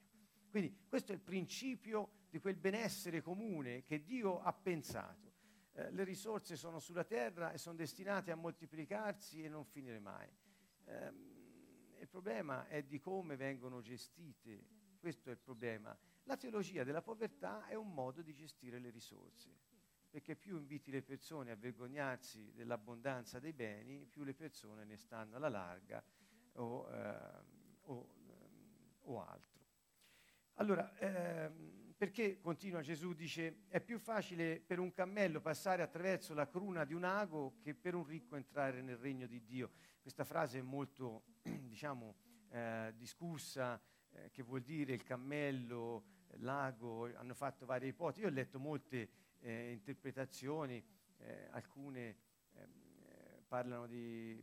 Quindi 0.51 0.85
questo 0.89 1.13
è 1.13 1.15
il 1.15 1.21
principio 1.21 2.27
di 2.29 2.41
quel 2.41 2.57
benessere 2.57 3.23
comune 3.23 3.85
che 3.85 4.03
Dio 4.03 4.41
ha 4.41 4.53
pensato. 4.53 5.33
Eh, 5.73 5.91
le 5.93 6.03
risorse 6.03 6.57
sono 6.57 6.81
sulla 6.81 7.05
terra 7.05 7.53
e 7.53 7.59
sono 7.59 7.77
destinate 7.77 8.33
a 8.33 8.35
moltiplicarsi 8.35 9.45
e 9.45 9.49
non 9.49 9.65
finire 9.65 10.01
mai. 10.01 10.29
Eh, 10.85 11.13
il 12.01 12.09
problema 12.09 12.67
è 12.67 12.83
di 12.83 12.99
come 12.99 13.37
vengono 13.37 13.81
gestite, 13.81 14.67
questo 14.99 15.29
è 15.29 15.33
il 15.33 15.39
problema. 15.39 15.97
La 16.25 16.37
teologia 16.37 16.83
della 16.83 17.03
povertà 17.03 17.67
è 17.67 17.75
un 17.75 17.93
modo 17.93 18.21
di 18.23 18.35
gestire 18.35 18.79
le 18.79 18.91
risorse, 18.91 19.57
perché 20.11 20.35
più 20.35 20.57
inviti 20.57 20.91
le 20.91 21.03
persone 21.03 21.53
a 21.53 21.57
vergognarsi 21.57 22.53
dell'abbondanza 22.55 23.39
dei 23.39 23.53
beni, 23.53 24.07
più 24.07 24.25
le 24.25 24.35
persone 24.35 24.85
ne 24.85 24.97
stanno 24.97 25.37
alla 25.37 25.49
larga 25.49 26.03
o, 26.55 26.91
eh, 26.91 27.45
o, 27.83 28.09
o 29.03 29.25
altro. 29.25 29.50
Allora, 30.61 30.95
ehm, 30.99 31.95
perché, 31.97 32.39
continua 32.39 32.83
Gesù, 32.83 33.15
dice, 33.15 33.63
è 33.69 33.81
più 33.81 33.99
facile 33.99 34.61
per 34.61 34.79
un 34.79 34.93
cammello 34.93 35.41
passare 35.41 35.81
attraverso 35.81 36.35
la 36.35 36.47
cruna 36.47 36.85
di 36.85 36.93
un 36.93 37.05
ago 37.05 37.55
che 37.63 37.75
per 37.75 37.95
un 37.95 38.05
ricco 38.05 38.37
entrare 38.37 38.83
nel 38.83 38.99
regno 38.99 39.27
di 39.27 39.43
Dio. 39.43 39.71
Questa 40.03 40.23
frase 40.23 40.59
è 40.59 40.63
molto, 40.63 41.23
diciamo, 41.43 42.15
eh, 42.51 42.93
discussa, 42.95 43.81
eh, 44.11 44.31
che 44.31 44.43
vuol 44.43 44.61
dire 44.61 44.93
il 44.93 45.03
cammello, 45.03 46.05
l'ago, 46.41 47.07
hanno 47.17 47.35
fatto 47.35 47.65
varie 47.65 47.89
ipotesi. 47.89 48.21
Io 48.21 48.29
ho 48.29 48.31
letto 48.31 48.59
molte 48.59 49.09
eh, 49.39 49.73
interpretazioni, 49.73 50.85
eh, 51.17 51.49
alcune 51.53 52.17
ehm, 52.53 52.65
eh, 53.07 53.43
parlano 53.49 53.87
di, 53.87 54.35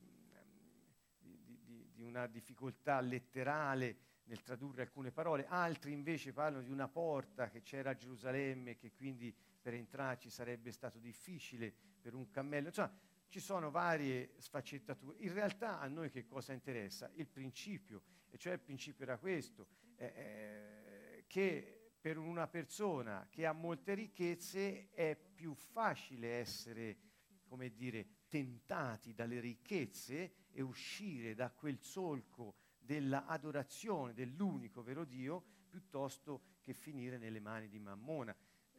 di, 1.19 1.59
di, 1.63 1.91
di 1.93 2.01
una 2.01 2.25
difficoltà 2.25 3.01
letterale, 3.01 3.97
nel 4.27 4.41
tradurre 4.41 4.81
alcune 4.81 5.11
parole, 5.11 5.45
altri 5.47 5.91
invece 5.91 6.33
parlano 6.33 6.63
di 6.63 6.71
una 6.71 6.87
porta 6.87 7.49
che 7.49 7.61
c'era 7.61 7.91
a 7.91 7.95
Gerusalemme 7.95 8.75
che 8.75 8.91
quindi 8.91 9.33
per 9.61 9.73
entrarci 9.73 10.29
sarebbe 10.29 10.71
stato 10.71 10.99
difficile 10.99 11.73
per 12.01 12.13
un 12.13 12.29
cammello. 12.29 12.67
Insomma, 12.67 12.93
ci 13.29 13.39
sono 13.39 13.69
varie 13.71 14.33
sfaccettature. 14.37 15.17
In 15.19 15.33
realtà 15.33 15.79
a 15.79 15.87
noi 15.87 16.09
che 16.09 16.25
cosa 16.25 16.53
interessa? 16.53 17.09
Il 17.15 17.27
principio, 17.27 18.01
e 18.29 18.37
cioè 18.37 18.53
il 18.53 18.59
principio 18.59 19.03
era 19.03 19.17
questo, 19.17 19.67
eh, 19.95 20.05
eh, 20.05 21.23
che 21.27 21.91
per 21.99 22.17
una 22.17 22.47
persona 22.47 23.27
che 23.29 23.45
ha 23.45 23.51
molte 23.51 23.93
ricchezze 23.93 24.89
è 24.91 25.15
più 25.15 25.53
facile 25.53 26.35
essere, 26.35 26.97
come 27.45 27.73
dire, 27.73 28.07
tentati 28.29 29.13
dalle 29.13 29.39
ricchezze 29.39 30.33
e 30.51 30.61
uscire 30.61 31.33
da 31.33 31.49
quel 31.49 31.79
solco 31.81 32.55
dell'adorazione 32.87 34.13
dell'unico 34.13 34.81
vero 34.81 35.03
Dio 35.03 35.43
piuttosto 35.67 36.41
che 36.61 36.73
finire 36.73 37.17
nelle 37.17 37.41
mani 37.41 37.67
di 37.67 37.79
Mammona, 37.79 38.35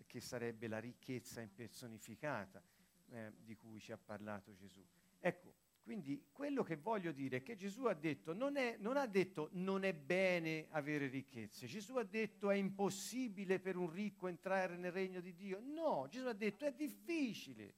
che 0.07 0.21
sarebbe 0.21 0.67
la 0.67 0.79
ricchezza 0.79 1.43
impersonificata 1.43 2.63
eh, 3.11 3.33
di 3.45 3.55
cui 3.55 3.79
ci 3.79 3.93
ha 3.93 3.99
parlato 3.99 4.55
Gesù. 4.55 4.83
Ecco, 5.21 5.55
quindi 5.83 6.29
quello 6.33 6.63
che 6.63 6.77
voglio 6.77 7.13
dire 7.13 7.39
è 7.39 7.43
che 7.43 7.55
Gesù 7.55 7.85
ha 7.85 7.95
detto 7.95 8.33
non, 8.33 8.57
è, 8.57 8.77
non 8.79 8.97
ha 8.97 9.07
detto 9.07 9.51
non 9.53 9.85
è 9.85 9.93
bene 9.93 10.67
avere 10.71 11.09
ricchezze, 11.09 11.67
Gesù 11.67 11.97
ha 11.97 12.05
detto 12.05 12.51
è 12.51 12.57
impossibile 12.57 13.61
per 13.61 13.77
un 13.77 13.91
ricco 13.91 14.27
entrare 14.27 14.77
nel 14.77 14.93
regno 14.93 15.21
di 15.21 15.35
Dio. 15.35 15.61
No, 15.61 16.07
Gesù 16.09 16.27
ha 16.27 16.33
detto 16.33 16.65
è 16.65 16.73
difficile, 16.73 17.75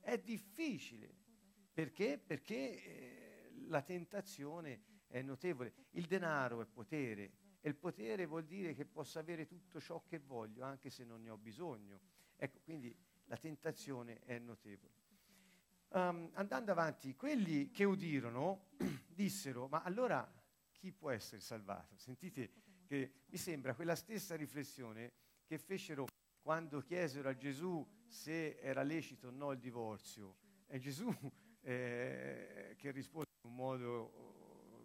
è 0.00 0.18
difficile. 0.18 1.16
Perché? 1.72 2.18
Perché 2.18 2.84
eh, 2.84 3.52
la 3.68 3.80
tentazione 3.80 4.89
è 5.10 5.20
notevole. 5.22 5.74
Il 5.90 6.06
denaro 6.06 6.62
è 6.62 6.66
potere 6.66 7.32
e 7.60 7.68
il 7.68 7.74
potere 7.74 8.26
vuol 8.26 8.44
dire 8.44 8.74
che 8.74 8.86
posso 8.86 9.18
avere 9.18 9.46
tutto 9.46 9.80
ciò 9.80 10.02
che 10.06 10.18
voglio 10.18 10.64
anche 10.64 10.88
se 10.88 11.04
non 11.04 11.22
ne 11.22 11.30
ho 11.30 11.36
bisogno. 11.36 12.00
Ecco, 12.36 12.60
quindi 12.60 12.96
la 13.24 13.36
tentazione 13.36 14.20
è 14.20 14.38
notevole. 14.38 14.98
Um, 15.88 16.30
andando 16.34 16.70
avanti, 16.70 17.16
quelli 17.16 17.70
che 17.70 17.84
udirono 17.84 18.68
dissero, 19.08 19.66
ma 19.66 19.82
allora 19.82 20.26
chi 20.70 20.92
può 20.92 21.10
essere 21.10 21.40
salvato? 21.40 21.96
Sentite 21.96 22.52
che 22.86 23.22
mi 23.26 23.36
sembra 23.36 23.74
quella 23.74 23.96
stessa 23.96 24.36
riflessione 24.36 25.12
che 25.44 25.58
fecero 25.58 26.06
quando 26.40 26.80
chiesero 26.80 27.28
a 27.28 27.36
Gesù 27.36 27.86
se 28.06 28.58
era 28.60 28.82
lecito 28.82 29.28
o 29.28 29.30
no 29.30 29.50
il 29.50 29.58
divorzio. 29.58 30.36
E 30.66 30.78
Gesù 30.78 31.12
eh, 31.62 32.74
che 32.78 32.90
rispose 32.92 33.26
in 33.42 33.50
un 33.50 33.56
modo 33.56 34.29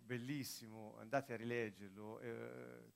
bellissimo, 0.05 0.95
andate 0.99 1.33
a 1.33 1.35
rileggerlo, 1.35 2.19
eh, 2.19 2.91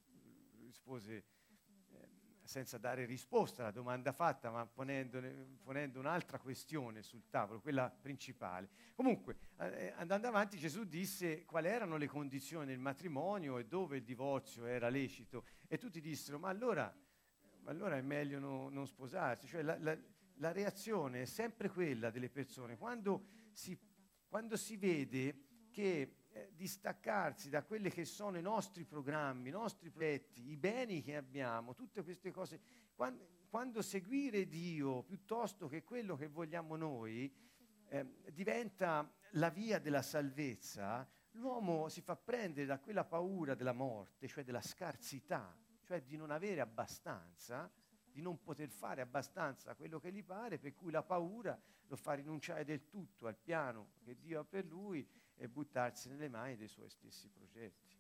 rispose 0.62 1.16
eh, 1.16 2.08
senza 2.44 2.78
dare 2.78 3.06
risposta 3.06 3.64
alla 3.64 3.72
domanda 3.72 4.12
fatta, 4.12 4.52
ma 4.52 4.66
ponendo, 4.68 5.20
un'altra 6.00 6.38
questione 6.40 7.02
sul 7.02 7.28
tavolo, 7.30 7.60
quella 7.62 7.90
principale. 7.90 8.70
Comunque, 8.94 9.38
eh, 9.58 9.94
andando 9.98 10.28
avanti, 10.28 10.58
Gesù 10.58 10.84
disse 10.84 11.46
quali 11.46 11.68
erano 11.68 11.98
le 11.98 12.08
condizioni 12.08 12.68
del 12.68 12.80
matrimonio 12.80 13.58
e 13.58 13.66
dove 13.66 13.98
il 13.98 14.04
divorzio 14.04 14.66
era 14.66 14.90
lecito, 14.90 15.46
e 15.68 15.78
tutti 15.78 16.00
dissero, 16.00 16.38
ma 16.38 16.50
allora, 16.50 16.96
allora 17.64 17.98
è 17.98 18.02
meglio 18.02 18.40
no, 18.40 18.70
non 18.70 18.86
sposarsi. 18.86 19.48
Cioè, 19.48 19.64
la, 19.64 19.78
la, 19.80 19.98
la, 20.36 20.52
reazione 20.52 21.24
è 21.24 21.26
sempre 21.26 21.70
quella 21.70 22.12
delle 22.12 22.30
persone, 22.30 22.78
quando 22.78 23.26
si, 23.52 23.78
quando 24.28 24.56
si 24.56 24.78
vede 24.78 25.48
che 25.72 26.19
eh, 26.40 26.52
distaccarsi 26.56 27.50
da 27.50 27.64
quelli 27.64 27.90
che 27.90 28.06
sono 28.06 28.38
i 28.38 28.42
nostri 28.42 28.86
programmi, 28.86 29.50
i 29.50 29.52
nostri 29.52 29.90
progetti, 29.90 30.50
i 30.50 30.56
beni 30.56 31.02
che 31.02 31.16
abbiamo, 31.16 31.74
tutte 31.74 32.04
queste 32.04 32.32
cose, 32.32 32.60
quando, 32.96 33.28
quando 33.50 33.82
seguire 33.82 34.48
Dio 34.48 35.04
piuttosto 35.04 35.68
che 35.68 35.84
quello 35.84 36.16
che 36.16 36.28
vogliamo 36.28 36.76
noi 36.76 37.32
eh, 37.90 38.06
diventa 38.32 39.12
la 39.32 39.50
via 39.50 39.80
della 39.80 40.02
salvezza, 40.02 41.08
l'uomo 41.32 41.90
si 41.90 42.02
fa 42.02 42.16
prendere 42.16 42.66
da 42.66 42.80
quella 42.80 43.04
paura 43.04 43.54
della 43.56 43.74
morte, 43.74 44.28
cioè 44.28 44.44
della 44.44 44.62
scarsità, 44.62 45.58
cioè 45.84 46.02
di 46.04 46.16
non 46.16 46.32
avere 46.32 46.62
abbastanza, 46.62 47.70
di 48.12 48.22
non 48.22 48.42
poter 48.42 48.70
fare 48.70 49.02
abbastanza 49.02 49.76
quello 49.76 50.00
che 50.00 50.12
gli 50.12 50.24
pare, 50.24 50.58
per 50.58 50.74
cui 50.74 50.92
la 50.92 51.04
paura 51.04 51.60
lo 51.88 51.96
fa 51.96 52.14
rinunciare 52.14 52.64
del 52.64 52.88
tutto 52.88 53.28
al 53.28 53.36
piano 53.36 53.94
che 54.04 54.18
Dio 54.18 54.40
ha 54.40 54.46
per 54.46 54.66
lui 54.66 55.08
e 55.40 55.48
buttarsi 55.48 56.10
nelle 56.10 56.28
mani 56.28 56.58
dei 56.58 56.68
suoi 56.68 56.90
stessi 56.90 57.30
progetti. 57.30 57.98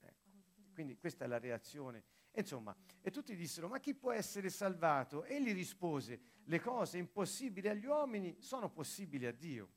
Ecco. 0.00 0.30
Quindi 0.72 0.96
questa 0.96 1.24
è 1.24 1.28
la 1.28 1.38
reazione. 1.38 2.02
Insomma, 2.32 2.74
e 3.02 3.10
tutti 3.10 3.36
dissero, 3.36 3.68
ma 3.68 3.78
chi 3.78 3.94
può 3.94 4.10
essere 4.10 4.48
salvato? 4.48 5.24
Egli 5.24 5.52
rispose, 5.52 6.20
le 6.44 6.60
cose 6.60 6.98
impossibili 6.98 7.68
agli 7.68 7.84
uomini 7.84 8.36
sono 8.40 8.70
possibili 8.70 9.26
a 9.26 9.32
Dio. 9.32 9.70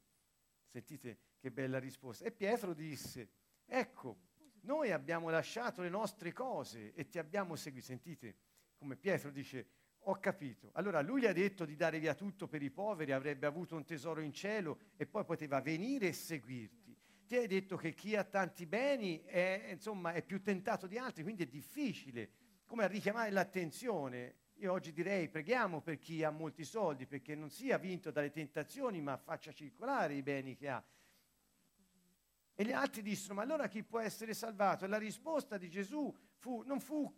Sentite 0.66 1.20
che 1.38 1.52
bella 1.52 1.80
risposta. 1.80 2.24
E 2.24 2.32
Pietro 2.32 2.74
disse, 2.74 3.30
ecco, 3.66 4.18
noi 4.62 4.92
abbiamo 4.92 5.30
lasciato 5.30 5.82
le 5.82 5.90
nostre 5.90 6.32
cose 6.32 6.94
e 6.94 7.08
ti 7.08 7.20
abbiamo 7.20 7.56
seguito. 7.56 7.88
Sentite 7.88 8.36
come 8.78 8.96
Pietro 8.96 9.32
dice, 9.32 9.68
ho 10.10 10.20
capito. 10.20 10.70
Allora 10.74 11.02
lui 11.02 11.22
gli 11.22 11.26
ha 11.26 11.34
detto 11.34 11.66
di 11.66 11.76
dare 11.76 12.00
via 12.00 12.16
tutto 12.16 12.48
per 12.48 12.62
i 12.62 12.72
poveri, 12.72 13.12
avrebbe 13.12 13.46
avuto 13.46 13.76
un 13.76 13.84
tesoro 13.84 14.22
in 14.22 14.32
cielo 14.32 14.80
e 14.96 15.06
poi 15.06 15.26
poteva 15.26 15.62
venire 15.62 16.08
e 16.08 16.14
seguirti. 16.14 16.96
Ti 17.28 17.36
hai 17.36 17.48
detto 17.48 17.76
che 17.76 17.94
chi 17.94 18.16
ha 18.16 18.24
tanti 18.24 18.66
beni 18.66 19.22
è, 19.24 19.68
insomma, 19.70 20.14
è 20.14 20.24
più 20.24 20.42
tentato 20.42 20.88
di 20.88 20.98
altri, 20.98 21.24
quindi 21.24 21.44
è 21.44 21.48
difficile. 21.48 22.30
Come 22.66 22.86
a 22.86 22.88
richiamare 22.88 23.32
l'attenzione. 23.32 24.36
Io 24.60 24.72
oggi 24.72 24.92
direi 24.92 25.30
preghiamo 25.30 25.82
per 25.82 26.00
chi 26.00 26.24
ha 26.24 26.32
molti 26.32 26.64
soldi, 26.64 27.06
perché 27.06 27.36
non 27.36 27.50
sia 27.50 27.78
vinto 27.78 28.10
dalle 28.10 28.32
tentazioni, 28.32 29.02
ma 29.02 29.18
faccia 29.18 29.52
circolare 29.52 30.16
i 30.16 30.24
beni 30.24 30.56
che 30.56 30.70
ha. 30.70 30.84
E 32.56 32.64
gli 32.66 32.72
altri 32.72 33.02
dissero, 33.04 33.36
ma 33.36 33.44
allora 33.44 33.68
chi 33.68 33.84
può 33.84 34.00
essere 34.00 34.34
salvato? 34.34 34.86
E 34.86 34.88
la 34.88 34.98
risposta 34.98 35.58
di 35.58 35.70
Gesù 35.70 36.12
fu, 36.38 36.64
non 36.66 36.80
fu 36.80 37.14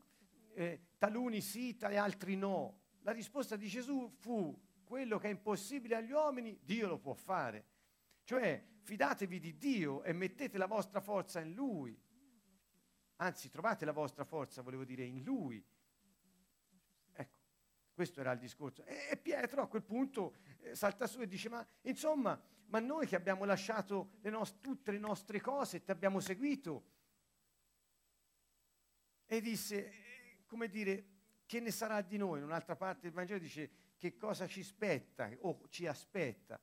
eh, 0.56 0.88
taluni 0.98 1.40
sì, 1.40 1.78
e 1.78 1.96
altri 1.96 2.36
no. 2.36 2.79
La 3.02 3.12
risposta 3.12 3.56
di 3.56 3.68
Gesù 3.68 4.10
fu 4.20 4.58
quello 4.84 5.18
che 5.20 5.28
è 5.28 5.32
impossibile 5.32 5.96
agli 5.96 6.12
uomini, 6.12 6.60
Dio 6.64 6.88
lo 6.88 6.98
può 6.98 7.14
fare. 7.14 7.66
Cioè, 8.24 8.64
fidatevi 8.82 9.40
di 9.40 9.58
Dio 9.58 10.04
e 10.04 10.14
mettete 10.14 10.58
la 10.58 10.66
vostra 10.66 11.00
forza 11.00 11.40
in 11.40 11.54
Lui. 11.54 12.00
Anzi, 13.18 13.50
trovate 13.50 13.86
la 13.86 13.92
vostra 13.92 14.24
forza, 14.24 14.62
volevo 14.62 14.86
dire, 14.86 15.04
in 15.04 15.24
Lui. 15.24 15.64
Ecco, 17.12 17.40
questo 17.94 18.20
era 18.20 18.32
il 18.32 18.40
discorso. 18.40 18.84
E, 18.86 19.18
Pietro 19.22 19.62
a 19.62 19.68
quel 19.68 19.84
punto 19.84 20.38
eh, 20.62 20.76
salta 20.76 21.06
su 21.06 21.22
e 21.22 21.28
dice, 21.28 21.50
ma 21.50 21.66
insomma, 21.82 22.42
ma 22.68 22.80
noi 22.80 23.08
che 23.08 23.16
abbiamo 23.16 23.46
lasciato 23.46 24.14
le 24.22 24.30
no- 24.30 24.60
tutte 24.60 24.92
le 24.92 25.00
nostre 25.00 25.42
cose 25.42 25.78
e 25.78 25.84
ti 25.84 25.92
abbiamo 25.92 26.20
seguito. 26.20 26.84
E 29.26 29.42
disse, 29.42 30.44
come 30.48 30.70
dire, 30.70 31.19
che 31.50 31.60
ne 31.60 31.72
sarà 31.72 32.04
di 32.04 32.16
noi? 32.18 32.38
In 32.38 32.46
un'altra 32.46 32.76
parte 32.76 33.02
del 33.02 33.12
Vangelo 33.12 33.40
dice 33.40 33.72
che 33.98 34.16
cosa 34.18 34.46
ci 34.46 34.60
aspetta 34.60 35.28
o 35.40 35.64
ci 35.70 35.88
aspetta. 35.88 36.62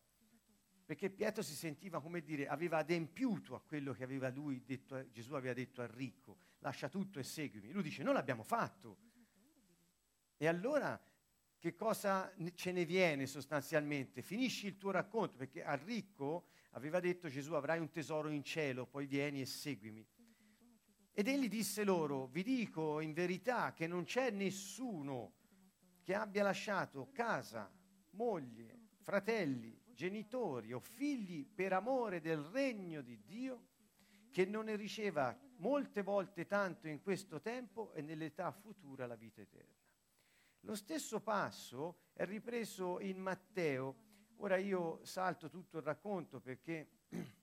Perché 0.84 1.10
Pietro 1.10 1.42
si 1.42 1.56
sentiva, 1.56 2.00
come 2.00 2.22
dire, 2.22 2.46
aveva 2.46 2.78
adempiuto 2.78 3.56
a 3.56 3.60
quello 3.60 3.92
che 3.92 4.04
aveva 4.04 4.28
lui 4.28 4.62
detto, 4.64 5.10
Gesù 5.10 5.34
aveva 5.34 5.54
detto 5.54 5.82
al 5.82 5.88
ricco, 5.88 6.38
lascia 6.60 6.88
tutto 6.88 7.18
e 7.18 7.24
seguimi. 7.24 7.72
Lui 7.72 7.82
dice, 7.82 8.04
non 8.04 8.14
l'abbiamo 8.14 8.44
fatto. 8.44 8.98
E 10.36 10.46
allora 10.46 11.02
che 11.58 11.74
cosa 11.74 12.32
ce 12.54 12.70
ne 12.70 12.84
viene 12.84 13.26
sostanzialmente? 13.26 14.22
Finisci 14.22 14.68
il 14.68 14.76
tuo 14.76 14.92
racconto, 14.92 15.34
perché 15.36 15.64
al 15.64 15.78
ricco 15.78 16.50
aveva 16.70 17.00
detto 17.00 17.28
Gesù 17.28 17.54
avrai 17.54 17.80
un 17.80 17.90
tesoro 17.90 18.28
in 18.28 18.44
cielo, 18.44 18.86
poi 18.86 19.06
vieni 19.06 19.40
e 19.40 19.46
seguimi. 19.46 20.06
Ed 21.18 21.28
egli 21.28 21.48
disse 21.48 21.82
loro, 21.82 22.26
vi 22.26 22.42
dico 22.42 23.00
in 23.00 23.14
verità 23.14 23.72
che 23.72 23.86
non 23.86 24.04
c'è 24.04 24.28
nessuno 24.30 25.32
che 26.02 26.14
abbia 26.14 26.42
lasciato 26.42 27.08
casa, 27.10 27.72
moglie, 28.10 28.88
fratelli, 29.00 29.80
genitori 29.94 30.74
o 30.74 30.78
figli 30.78 31.46
per 31.46 31.72
amore 31.72 32.20
del 32.20 32.40
regno 32.40 33.00
di 33.00 33.18
Dio, 33.24 33.66
che 34.30 34.44
non 34.44 34.66
ne 34.66 34.76
riceva 34.76 35.34
molte 35.56 36.02
volte 36.02 36.44
tanto 36.44 36.86
in 36.86 37.00
questo 37.00 37.40
tempo 37.40 37.94
e 37.94 38.02
nell'età 38.02 38.52
futura 38.52 39.06
la 39.06 39.16
vita 39.16 39.40
eterna. 39.40 39.72
Lo 40.60 40.74
stesso 40.74 41.20
passo 41.20 42.08
è 42.12 42.26
ripreso 42.26 43.00
in 43.00 43.16
Matteo. 43.16 43.96
Ora 44.40 44.58
io 44.58 45.02
salto 45.02 45.48
tutto 45.48 45.78
il 45.78 45.82
racconto 45.82 46.40
perché 46.40 46.88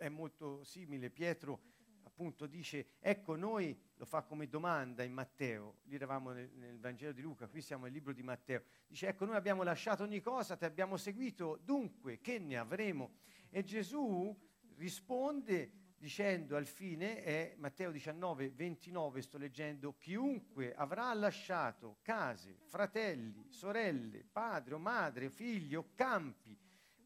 è 0.00 0.08
molto 0.08 0.64
simile. 0.64 1.10
Pietro 1.10 1.60
appunto 2.02 2.46
dice, 2.46 2.88
ecco 2.98 3.36
noi, 3.36 3.78
lo 3.96 4.04
fa 4.04 4.22
come 4.22 4.48
domanda 4.48 5.02
in 5.02 5.12
Matteo, 5.12 5.78
lì 5.84 5.94
eravamo 5.94 6.32
nel, 6.32 6.50
nel, 6.54 6.78
Vangelo 6.78 7.12
di 7.12 7.22
Luca, 7.22 7.48
qui 7.48 7.62
siamo 7.62 7.84
nel 7.84 7.92
libro 7.92 8.12
di 8.12 8.22
Matteo, 8.22 8.62
dice, 8.86 9.08
ecco 9.08 9.24
noi 9.24 9.36
abbiamo 9.36 9.62
lasciato 9.62 10.02
ogni 10.02 10.20
cosa, 10.20 10.56
ti 10.56 10.64
abbiamo 10.64 10.96
seguito, 10.96 11.58
dunque 11.62 12.20
che 12.20 12.38
ne 12.38 12.58
avremo? 12.58 13.12
E 13.48 13.64
Gesù 13.64 14.36
risponde 14.76 15.72
dicendo 15.96 16.56
al 16.56 16.66
fine, 16.66 17.22
è 17.22 17.54
Matteo 17.58 17.90
19, 17.90 18.50
29, 18.50 19.22
sto 19.22 19.36
leggendo, 19.36 19.96
chiunque 19.98 20.74
avrà 20.74 21.12
lasciato 21.14 21.98
case, 22.00 22.58
fratelli, 22.64 23.46
sorelle, 23.48 24.24
padre 24.24 24.74
o 24.74 24.78
madre, 24.78 25.28
figli 25.28 25.74
o 25.74 25.90
campi, 25.94 26.56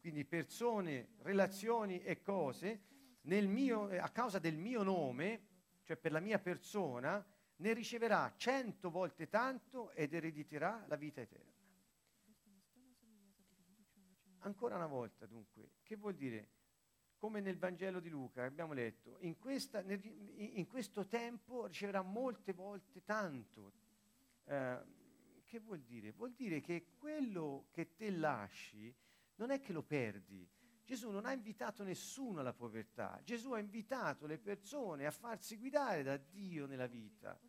quindi 0.05 0.23
persone, 0.23 1.15
relazioni 1.23 1.99
e 2.03 2.21
cose, 2.21 2.79
mio, 3.47 3.87
a 3.87 4.09
causa 4.09 4.37
del 4.37 4.55
mio 4.55 4.83
nome, 4.83 5.47
cioè 5.81 5.97
per 5.97 6.11
la 6.11 6.19
mia 6.19 6.37
persona, 6.37 7.25
ne 7.55 7.73
riceverà 7.73 8.31
cento 8.37 8.91
volte 8.91 9.27
tanto 9.29 9.89
ed 9.93 10.13
erediterà 10.13 10.85
la 10.87 10.95
vita 10.95 11.21
eterna. 11.21 11.51
Ancora 14.41 14.75
una 14.75 14.85
volta, 14.85 15.25
dunque, 15.25 15.71
che 15.81 15.95
vuol 15.95 16.13
dire? 16.13 16.49
come 17.17 17.39
nel 17.39 17.57
Vangelo 17.57 17.99
di 17.99 18.09
Luca 18.09 18.43
abbiamo 18.43 18.73
letto, 18.73 19.17
in, 19.21 19.39
questa, 19.39 19.81
in 19.81 20.67
questo 20.67 21.07
tempo 21.07 21.65
riceverà 21.65 22.03
molte 22.03 22.53
volte 22.53 23.03
tanto. 23.03 23.71
Eh, 24.43 24.79
che 25.45 25.59
vuol 25.59 25.79
dire? 25.79 26.11
Vuol 26.11 26.33
dire 26.33 26.61
che 26.61 26.89
quello 26.99 27.69
che 27.71 27.95
te 27.95 28.11
lasci 28.11 28.93
non 29.35 29.51
è 29.51 29.59
che 29.59 29.73
lo 29.73 29.83
perdi. 29.83 30.47
Gesù 30.83 31.09
non 31.09 31.25
ha 31.25 31.33
invitato 31.33 31.83
nessuno 31.83 32.41
alla 32.41 32.53
povertà, 32.53 33.19
Gesù 33.23 33.53
ha 33.53 33.59
invitato 33.59 34.27
le 34.27 34.37
persone 34.37 35.07
a 35.07 35.11
farsi 35.11 35.57
guidare 35.57 36.03
da 36.03 36.15
Dio 36.15 36.67
nella 36.67 36.85
vita. 36.85 37.39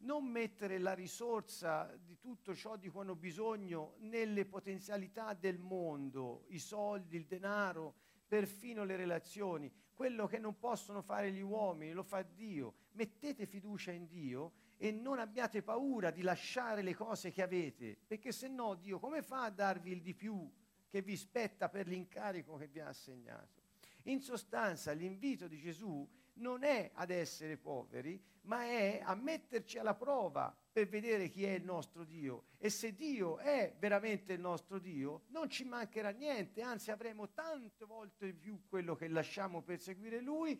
Non 0.00 0.24
mettere 0.24 0.78
la 0.78 0.92
risorsa 0.92 1.96
di 1.96 2.18
tutto 2.18 2.54
ciò 2.54 2.76
di 2.76 2.88
cui 2.88 3.00
hanno 3.00 3.16
bisogno 3.16 3.94
nelle 3.98 4.44
potenzialità 4.44 5.34
del 5.34 5.58
mondo, 5.58 6.46
i 6.48 6.58
soldi, 6.58 7.16
il 7.16 7.26
denaro, 7.26 7.94
perfino 8.26 8.84
le 8.84 8.96
relazioni. 8.96 9.72
Quello 9.94 10.26
che 10.26 10.38
non 10.38 10.58
possono 10.58 11.00
fare 11.00 11.32
gli 11.32 11.40
uomini 11.40 11.92
lo 11.92 12.02
fa 12.02 12.22
Dio. 12.22 12.74
Mettete 12.92 13.46
fiducia 13.46 13.90
in 13.92 14.06
Dio 14.06 14.52
e 14.76 14.92
non 14.92 15.18
abbiate 15.18 15.62
paura 15.62 16.10
di 16.10 16.22
lasciare 16.22 16.82
le 16.82 16.94
cose 16.94 17.30
che 17.30 17.42
avete, 17.42 17.96
perché 18.06 18.30
se 18.30 18.48
no 18.48 18.74
Dio 18.74 18.98
come 18.98 19.22
fa 19.22 19.44
a 19.44 19.50
darvi 19.50 19.90
il 19.90 20.02
di 20.02 20.14
più 20.14 20.48
che 20.88 21.02
vi 21.02 21.16
spetta 21.16 21.68
per 21.68 21.86
l'incarico 21.86 22.56
che 22.56 22.66
vi 22.66 22.80
ha 22.80 22.88
assegnato? 22.88 23.62
In 24.04 24.20
sostanza 24.22 24.92
l'invito 24.92 25.46
di 25.46 25.58
Gesù 25.58 26.08
non 26.34 26.62
è 26.62 26.90
ad 26.94 27.10
essere 27.10 27.56
poveri, 27.56 28.22
ma 28.42 28.62
è 28.64 29.00
a 29.02 29.14
metterci 29.14 29.78
alla 29.78 29.94
prova 29.94 30.56
per 30.72 30.88
vedere 30.88 31.28
chi 31.28 31.44
è 31.44 31.50
il 31.50 31.64
nostro 31.64 32.04
Dio. 32.04 32.44
E 32.58 32.70
se 32.70 32.94
Dio 32.94 33.38
è 33.38 33.74
veramente 33.78 34.32
il 34.32 34.40
nostro 34.40 34.78
Dio, 34.78 35.24
non 35.28 35.50
ci 35.50 35.64
mancherà 35.64 36.10
niente, 36.10 36.62
anzi 36.62 36.90
avremo 36.90 37.30
tante 37.30 37.84
volte 37.84 38.26
di 38.26 38.34
più 38.34 38.62
quello 38.68 38.94
che 38.94 39.08
lasciamo 39.08 39.62
per 39.62 39.78
seguire 39.80 40.20
Lui 40.20 40.58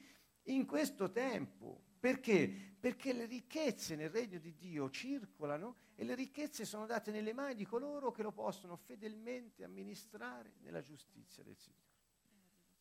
in 0.52 0.66
questo 0.66 1.10
tempo. 1.10 1.82
Perché? 1.98 2.76
Perché 2.78 3.12
le 3.12 3.26
ricchezze 3.26 3.96
nel 3.96 4.10
regno 4.10 4.38
di 4.38 4.54
Dio 4.54 4.88
circolano 4.90 5.76
e 5.94 6.04
le 6.04 6.14
ricchezze 6.14 6.64
sono 6.64 6.86
date 6.86 7.10
nelle 7.10 7.32
mani 7.32 7.54
di 7.54 7.64
coloro 7.64 8.12
che 8.12 8.22
lo 8.22 8.30
possono 8.30 8.76
fedelmente 8.76 9.64
amministrare 9.64 10.54
nella 10.60 10.80
giustizia 10.80 11.42
del 11.42 11.56
Signore. 11.56 11.86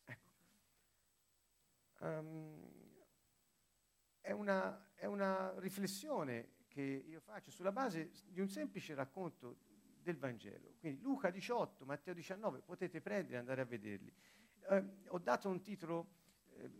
Ecco. 0.05 0.31
Um, 1.99 2.77
è 4.21 4.31
una, 4.31 4.91
è 4.93 5.05
una 5.05 5.53
riflessione 5.57 6.55
che 6.67 6.81
io 6.81 7.19
faccio 7.21 7.49
sulla 7.49 7.71
base 7.71 8.11
di 8.27 8.39
un 8.39 8.49
semplice 8.49 8.93
racconto 8.93 9.57
del 10.01 10.17
Vangelo. 10.17 10.75
Quindi 10.79 11.01
Luca 11.01 11.29
18, 11.29 11.85
Matteo 11.85 12.13
19, 12.13 12.61
potete 12.61 13.01
prendere 13.01 13.35
e 13.35 13.39
andare 13.39 13.61
a 13.61 13.65
vederli. 13.65 14.13
Eh, 14.69 14.85
ho 15.07 15.19
dato 15.19 15.49
un 15.49 15.61
titolo, 15.61 16.16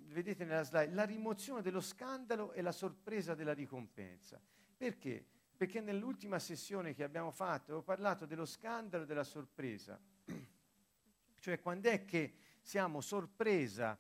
vedete 0.07 0.45
nella 0.45 0.63
slide, 0.63 0.93
La 0.93 1.05
rimozione 1.05 1.61
dello 1.61 1.81
scandalo 1.81 2.51
e 2.53 2.61
la 2.61 2.71
sorpresa 2.71 3.35
della 3.35 3.53
ricompensa. 3.53 4.41
Perché? 4.75 5.25
Perché 5.55 5.81
nell'ultima 5.81 6.39
sessione 6.39 6.93
che 6.93 7.03
abbiamo 7.03 7.31
fatto 7.31 7.75
ho 7.75 7.81
parlato 7.81 8.25
dello 8.25 8.45
scandalo 8.45 9.03
e 9.03 9.05
della 9.07 9.23
sorpresa. 9.23 9.99
cioè 11.39 11.59
quando 11.59 11.89
è 11.89 12.05
che 12.05 12.35
siamo 12.61 13.01
sorpresa 13.01 13.97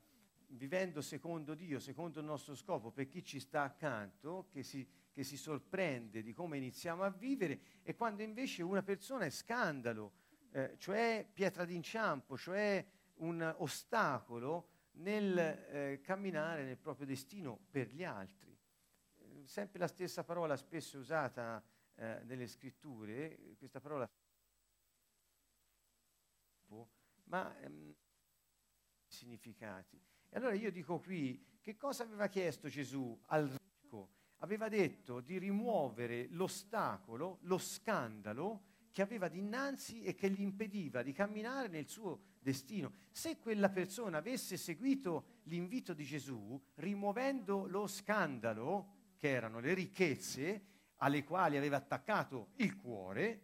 vivendo 0.49 1.01
secondo 1.01 1.53
Dio, 1.53 1.79
secondo 1.79 2.19
il 2.19 2.25
nostro 2.25 2.55
scopo, 2.55 2.91
per 2.91 3.07
chi 3.07 3.23
ci 3.23 3.39
sta 3.39 3.63
accanto, 3.63 4.47
che 4.49 4.63
si, 4.63 4.87
che 5.11 5.23
si 5.23 5.37
sorprende 5.37 6.21
di 6.21 6.33
come 6.33 6.57
iniziamo 6.57 7.03
a 7.03 7.09
vivere, 7.09 7.59
e 7.83 7.95
quando 7.95 8.21
invece 8.21 8.63
una 8.63 8.83
persona 8.83 9.25
è 9.25 9.29
scandalo, 9.29 10.13
eh, 10.51 10.75
cioè 10.77 11.27
pietra 11.31 11.65
d'inciampo, 11.65 12.37
cioè 12.37 12.85
un 13.15 13.55
ostacolo 13.57 14.69
nel 14.97 15.37
eh, 15.37 16.01
camminare 16.01 16.63
nel 16.63 16.77
proprio 16.77 17.05
destino 17.05 17.59
per 17.69 17.89
gli 17.89 18.03
altri. 18.03 18.57
Eh, 19.15 19.47
sempre 19.47 19.79
la 19.79 19.87
stessa 19.87 20.23
parola 20.23 20.55
spesso 20.55 20.97
usata 20.97 21.63
eh, 21.95 22.21
nelle 22.23 22.47
scritture, 22.47 23.55
questa 23.57 23.79
parola 23.79 24.09
ma 27.27 27.57
ehm, 27.59 27.93
significati. 29.05 29.99
E 30.29 30.37
allora 30.37 30.53
io 30.53 30.71
dico 30.71 30.99
qui, 30.99 31.57
che 31.61 31.77
cosa 31.77 32.03
aveva 32.03 32.27
chiesto 32.27 32.67
Gesù 32.67 33.17
al 33.27 33.47
ricco? 33.47 34.09
Aveva 34.37 34.69
detto 34.69 35.19
di 35.19 35.37
rimuovere 35.37 36.27
l'ostacolo, 36.31 37.39
lo 37.41 37.57
scandalo 37.57 38.75
che 38.97 39.03
aveva 39.03 39.27
dinanzi 39.27 40.01
e 40.01 40.15
che 40.15 40.27
gli 40.27 40.41
impediva 40.41 41.03
di 41.03 41.13
camminare 41.13 41.67
nel 41.67 41.87
suo 41.87 42.19
destino. 42.39 42.93
Se 43.11 43.37
quella 43.37 43.69
persona 43.69 44.17
avesse 44.17 44.57
seguito 44.57 45.41
l'invito 45.43 45.93
di 45.93 46.03
Gesù, 46.03 46.59
rimuovendo 46.77 47.67
lo 47.67 47.85
scandalo, 47.85 48.95
che 49.15 49.29
erano 49.29 49.59
le 49.59 49.75
ricchezze, 49.75 50.65
alle 50.95 51.23
quali 51.23 51.57
aveva 51.57 51.77
attaccato 51.77 52.53
il 52.55 52.75
cuore, 52.75 53.41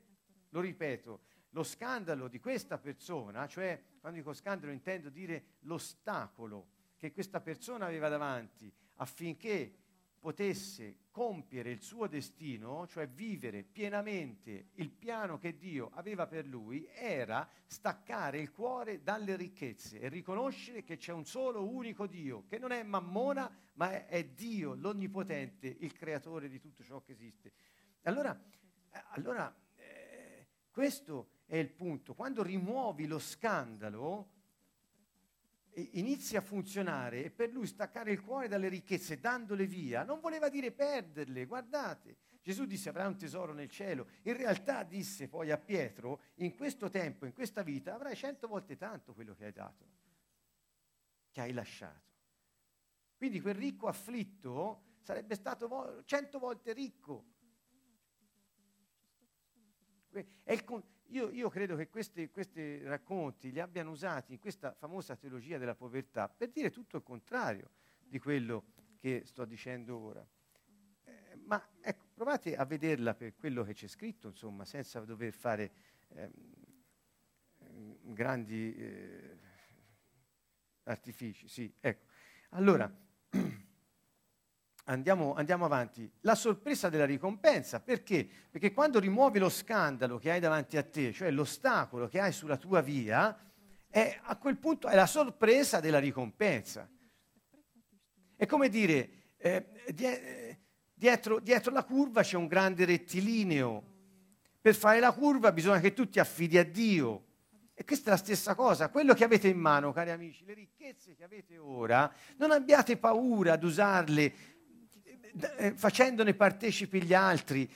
lo 0.49 0.59
ripeto, 0.59 1.21
lo 1.51 1.61
scandalo 1.61 2.27
di 2.27 2.39
questa 2.39 2.79
persona, 2.79 3.45
cioè 3.45 3.79
quando 3.99 4.17
dico 4.17 4.33
scandalo 4.33 4.71
intendo 4.71 5.09
dire 5.09 5.57
l'ostacolo 5.65 6.69
che 6.97 7.11
questa 7.11 7.41
persona 7.41 7.85
aveva 7.85 8.09
davanti 8.09 8.73
affinché 8.95 9.82
potesse 10.23 10.99
compiere 11.11 11.69
il 11.69 11.81
suo 11.81 12.07
destino, 12.07 12.87
cioè 12.87 13.09
vivere 13.09 13.61
pienamente 13.61 14.69
il 14.75 14.89
piano 14.89 15.37
che 15.37 15.57
Dio 15.57 15.89
aveva 15.95 16.27
per 16.27 16.45
lui, 16.45 16.87
era 16.93 17.45
staccare 17.65 18.39
il 18.39 18.49
cuore 18.49 19.03
dalle 19.03 19.35
ricchezze 19.35 19.99
e 19.99 20.07
riconoscere 20.07 20.81
che 20.85 20.95
c'è 20.95 21.11
un 21.11 21.25
solo 21.25 21.67
unico 21.67 22.07
Dio, 22.07 22.45
che 22.47 22.57
non 22.57 22.71
è 22.71 22.83
Mammona, 22.83 23.53
ma 23.73 23.91
è, 23.91 24.05
è 24.05 24.23
Dio, 24.23 24.75
l'Onnipotente, 24.75 25.67
il 25.67 25.91
creatore 25.91 26.47
di 26.47 26.57
tutto 26.57 26.83
ciò 26.83 27.01
che 27.01 27.11
esiste. 27.11 27.51
Allora, 28.03 28.33
eh, 28.93 29.03
allora 29.09 29.53
eh, 29.75 30.47
questo 30.71 31.31
è 31.45 31.57
il 31.57 31.69
punto. 31.69 32.13
Quando 32.13 32.43
rimuovi 32.43 33.07
lo 33.07 33.19
scandalo, 33.19 34.29
inizia 35.75 36.39
a 36.39 36.41
funzionare 36.41 37.25
e 37.25 37.31
per 37.31 37.51
lui 37.51 37.67
staccare 37.67 38.11
il 38.11 38.21
cuore 38.21 38.47
dalle 38.47 38.67
ricchezze 38.67 39.19
dandole 39.19 39.65
via 39.65 40.03
non 40.03 40.19
voleva 40.19 40.49
dire 40.49 40.71
perderle, 40.71 41.45
guardate. 41.45 42.17
Gesù 42.41 42.65
disse 42.65 42.89
avrai 42.89 43.07
un 43.07 43.17
tesoro 43.17 43.53
nel 43.53 43.69
cielo. 43.69 44.07
In 44.23 44.35
realtà 44.35 44.83
disse 44.83 45.29
poi 45.29 45.49
a 45.49 45.57
Pietro, 45.57 46.21
in 46.35 46.55
questo 46.55 46.89
tempo, 46.89 47.25
in 47.25 47.33
questa 47.33 47.63
vita, 47.63 47.93
avrai 47.93 48.15
cento 48.15 48.47
volte 48.47 48.75
tanto 48.75 49.13
quello 49.13 49.33
che 49.33 49.45
hai 49.45 49.53
dato, 49.53 49.87
che 51.31 51.41
hai 51.41 51.53
lasciato. 51.53 52.11
Quindi 53.15 53.39
quel 53.39 53.55
ricco 53.55 53.87
afflitto 53.87 54.97
sarebbe 55.01 55.35
stato 55.35 56.03
cento 56.05 56.39
volte 56.39 56.73
ricco. 56.73 57.31
È 60.43 60.51
il, 60.51 60.83
io, 61.07 61.29
io 61.29 61.49
credo 61.49 61.75
che 61.75 61.89
questi, 61.89 62.29
questi, 62.29 62.83
racconti 62.83 63.51
li 63.51 63.59
abbiano 63.59 63.91
usati 63.91 64.33
in 64.33 64.39
questa 64.39 64.73
famosa 64.73 65.15
teologia 65.15 65.57
della 65.57 65.75
povertà 65.75 66.27
per 66.29 66.49
dire 66.49 66.71
tutto 66.71 66.97
il 66.97 67.03
contrario 67.03 67.71
di 67.99 68.19
quello 68.19 68.65
che 68.99 69.23
sto 69.25 69.45
dicendo 69.45 69.97
ora. 69.97 70.25
Eh, 71.03 71.35
ma 71.45 71.61
ecco, 71.81 72.05
provate 72.13 72.55
a 72.55 72.65
vederla 72.65 73.13
per 73.13 73.35
quello 73.35 73.63
che 73.63 73.73
c'è 73.73 73.87
scritto, 73.87 74.27
insomma, 74.29 74.65
senza 74.65 74.99
dover 75.01 75.33
fare 75.33 75.71
ehm, 76.09 76.53
grandi 78.13 78.75
eh, 78.75 79.37
artifici, 80.83 81.47
sì, 81.47 81.73
ecco. 81.79 82.05
Allora, 82.51 82.91
andiamo, 84.85 85.33
andiamo, 85.35 85.65
avanti. 85.65 86.09
La 86.21 86.35
sorpresa 86.35 86.89
della 86.89 87.05
ricompensa, 87.05 87.79
perché? 87.79 88.27
Perché 88.49 88.73
quando 88.73 88.99
rimuovi 88.99 89.39
lo 89.39 89.49
scandalo 89.49 90.17
che 90.17 90.31
hai 90.31 90.39
davanti 90.39 90.77
a 90.77 90.83
te, 90.83 91.11
cioè 91.11 91.31
l'ostacolo 91.31 92.07
che 92.07 92.19
hai 92.19 92.31
sulla 92.31 92.57
tua 92.57 92.81
via, 92.81 93.37
è, 93.89 94.19
a 94.23 94.37
quel 94.37 94.57
punto 94.57 94.87
è 94.87 94.95
la 94.95 95.05
sorpresa 95.05 95.79
della 95.79 95.99
ricompensa. 95.99 96.89
È 98.35 98.45
come 98.45 98.69
dire, 98.69 99.09
eh, 99.37 99.65
die, 99.89 100.59
dietro, 100.93 101.39
dietro 101.39 101.71
la 101.71 101.83
curva 101.83 102.23
c'è 102.23 102.35
un 102.35 102.47
grande 102.47 102.85
rettilineo. 102.85 103.91
Per 104.59 104.75
fare 104.75 104.99
la 104.99 105.11
curva 105.11 105.51
bisogna 105.51 105.79
che 105.79 105.93
tu 105.93 106.09
ti 106.09 106.19
affidi 106.19 106.57
a 106.57 106.65
Dio. 106.65 107.25
E 107.75 107.85
questa 107.85 108.07
è 108.07 108.09
la 108.11 108.17
stessa 108.17 108.53
cosa, 108.53 108.89
quello 108.89 109.15
che 109.15 109.23
avete 109.23 109.47
in 109.47 109.57
mano, 109.57 109.91
cari 109.91 110.11
amici, 110.11 110.45
le 110.45 110.53
ricchezze 110.53 111.15
che 111.15 111.23
avete 111.23 111.57
ora, 111.57 112.11
non 112.37 112.51
abbiate 112.51 112.97
paura 112.97 113.53
ad 113.53 113.63
usarle 113.63 114.21
eh, 114.23 114.33
facendone 115.75 116.33
partecipi 116.33 117.01
gli 117.01 117.13
altri. 117.13 117.69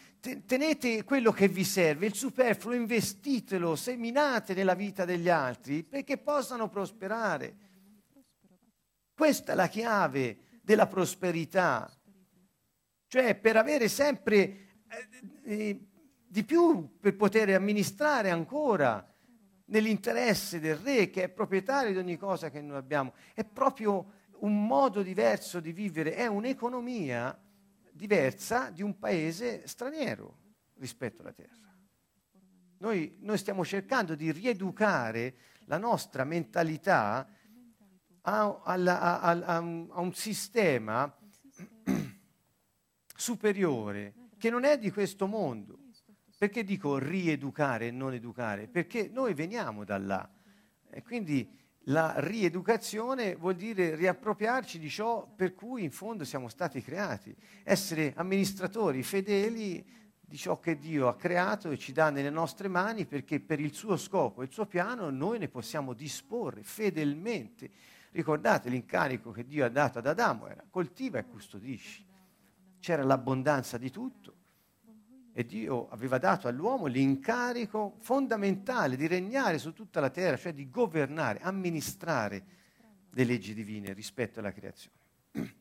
Tenete 0.46 1.04
quello 1.04 1.32
che 1.32 1.48
vi 1.48 1.64
serve, 1.64 2.06
il 2.06 2.14
superfluo, 2.14 2.74
investitelo, 2.74 3.76
seminate 3.76 4.54
nella 4.54 4.74
vita 4.74 5.06
degli 5.06 5.30
altri 5.30 5.84
perché 5.84 6.18
possano 6.18 6.70
prosperare. 6.70 7.56
Questa 9.14 9.54
è 9.54 9.56
la 9.56 9.68
chiave 9.68 10.38
della 10.62 10.86
prosperità, 10.86 11.92
cioè 13.08 13.36
per 13.36 13.56
avere 13.56 13.88
sempre 13.88 14.36
eh, 14.36 15.08
eh, 15.44 15.88
di 16.28 16.44
più, 16.44 16.98
per 17.00 17.16
poter 17.16 17.50
amministrare 17.56 18.30
ancora 18.30 19.04
nell'interesse 19.66 20.60
del 20.60 20.76
re 20.76 21.10
che 21.10 21.24
è 21.24 21.30
proprietario 21.30 21.94
di 21.94 21.98
ogni 21.98 22.18
cosa 22.18 22.50
che 22.50 22.62
noi 22.62 22.78
abbiamo. 22.78 23.14
È 23.34 23.44
proprio 23.44 24.14
un 24.40 24.68
modo 24.68 25.02
diverso 25.02 25.60
di 25.60 25.72
vivere, 25.72 26.14
è 26.14 26.28
un'economia 26.28 27.36
diversa 27.98 28.70
di 28.70 28.82
un 28.82 28.98
paese 28.98 29.68
straniero 29.68 30.38
rispetto 30.76 31.22
alla 31.22 31.34
terra. 31.34 31.76
Noi, 32.78 33.18
noi 33.22 33.38
stiamo 33.38 33.66
cercando 33.66 34.16
di 34.16 34.32
rieducare 34.32 35.36
la 35.66 35.78
nostra 35.78 36.24
mentalità 36.24 37.28
a, 38.22 38.62
a, 38.64 39.20
a, 39.20 39.20
a 39.20 39.60
un, 39.60 39.90
un 39.92 40.14
sistema 40.14 41.14
superiore 43.16 44.14
che 44.38 44.50
non 44.50 44.64
è 44.64 44.78
di 44.78 44.92
questo 44.92 45.28
mondo. 45.28 45.80
Perché 46.38 46.64
dico 46.64 47.00
rieducare 47.00 47.88
e 47.88 47.92
non 47.92 48.14
educare? 48.14 48.68
Perché 48.68 49.10
noi 49.12 49.34
veniamo 49.34 49.84
da 49.84 49.98
là 49.98 50.32
e 50.90 51.02
quindi 51.02 51.50
la 51.90 52.16
rieducazione 52.18 53.36
vuol 53.36 53.56
dire 53.56 53.96
riappropriarci 53.96 54.80
di 54.80 54.90
ciò 54.90 55.26
per 55.26 55.54
cui 55.54 55.84
in 55.84 55.92
fondo 55.92 56.26
siamo 56.26 56.50
stati 56.50 56.82
creati, 56.82 57.36
essere 57.64 58.14
amministratori 58.16 59.04
fedeli 59.04 59.86
di 60.20 60.36
ciò 60.36 60.60
che 60.60 60.78
Dio 60.78 61.08
ha 61.08 61.16
creato 61.16 61.70
e 61.70 61.78
ci 61.78 61.94
dà 61.94 62.10
nelle 62.10 62.30
nostre 62.30 62.68
mani 62.68 63.06
perché 63.06 63.40
per 63.40 63.62
il 63.62 63.74
suo 63.74 63.96
scopo 63.96 64.42
e 64.42 64.46
il 64.46 64.52
suo 64.52 64.66
piano 64.66 65.10
noi 65.10 65.40
ne 65.40 65.48
possiamo 65.48 65.94
disporre 65.94 66.64
fedelmente. 66.64 67.72
Ricordate 68.12 68.70
l'incarico 68.70 69.32
che 69.32 69.46
Dio 69.46 69.64
ha 69.64 69.70
dato 69.70 70.00
ad 70.00 70.08
Adamo 70.08 70.48
era 70.48 70.66
coltiva 70.70 71.20
e 71.20 71.26
custodisci. 71.26 72.06
C'era 72.80 73.04
l'abbondanza 73.04 73.78
di 73.78 73.90
tutto 73.90 74.37
e 75.38 75.46
Dio 75.46 75.88
aveva 75.90 76.18
dato 76.18 76.48
all'uomo 76.48 76.88
l'incarico 76.88 77.98
fondamentale 78.00 78.96
di 78.96 79.06
regnare 79.06 79.60
su 79.60 79.72
tutta 79.72 80.00
la 80.00 80.10
terra, 80.10 80.36
cioè 80.36 80.52
di 80.52 80.68
governare, 80.68 81.38
amministrare 81.44 82.44
le 83.12 83.24
leggi 83.24 83.54
divine 83.54 83.94
rispetto 83.94 84.40
alla 84.40 84.52
creazione. 84.52 84.98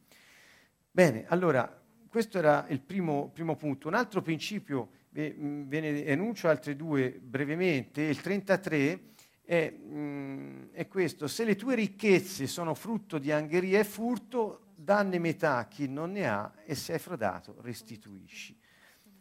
Bene, 0.90 1.26
allora 1.28 1.78
questo 2.08 2.38
era 2.38 2.64
il 2.70 2.80
primo, 2.80 3.28
primo 3.28 3.54
punto. 3.54 3.88
Un 3.88 3.92
altro 3.92 4.22
principio, 4.22 4.88
ve 5.10 5.34
ne 5.68 6.06
enuncio 6.06 6.48
altri 6.48 6.74
due 6.74 7.10
brevemente. 7.10 8.00
Il 8.00 8.22
33 8.22 9.00
è, 9.42 9.70
mh, 9.70 9.94
mm, 9.94 10.62
è 10.72 10.88
questo, 10.88 11.26
se 11.26 11.44
le 11.44 11.54
tue 11.54 11.74
ricchezze 11.74 12.46
sono 12.46 12.72
frutto 12.72 13.18
di 13.18 13.30
angheria 13.30 13.80
e 13.80 13.84
furto, 13.84 14.68
danne 14.74 15.18
metà 15.18 15.58
a 15.58 15.68
chi 15.68 15.86
non 15.86 16.12
ne 16.12 16.26
ha 16.26 16.50
e 16.64 16.74
se 16.74 16.94
hai 16.94 16.98
frodato 16.98 17.56
restituisci. 17.60 18.64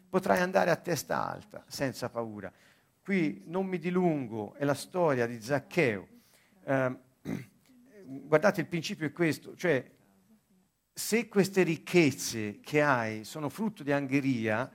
Potrai 0.08 0.40
andare 0.40 0.70
a 0.70 0.76
testa 0.76 1.28
alta, 1.28 1.64
senza 1.66 2.08
paura. 2.08 2.52
Qui 3.02 3.42
non 3.46 3.66
mi 3.66 3.78
dilungo, 3.78 4.54
è 4.54 4.64
la 4.64 4.74
storia 4.74 5.26
di 5.26 5.40
Zaccheo. 5.40 6.08
Eh, 6.64 6.98
guardate, 8.04 8.60
il 8.60 8.66
principio 8.66 9.06
è 9.06 9.12
questo, 9.12 9.54
cioè 9.56 9.90
se 10.92 11.28
queste 11.28 11.62
ricchezze 11.62 12.60
che 12.60 12.82
hai 12.82 13.24
sono 13.24 13.48
frutto 13.48 13.82
di 13.82 13.92
angheria, 13.92 14.70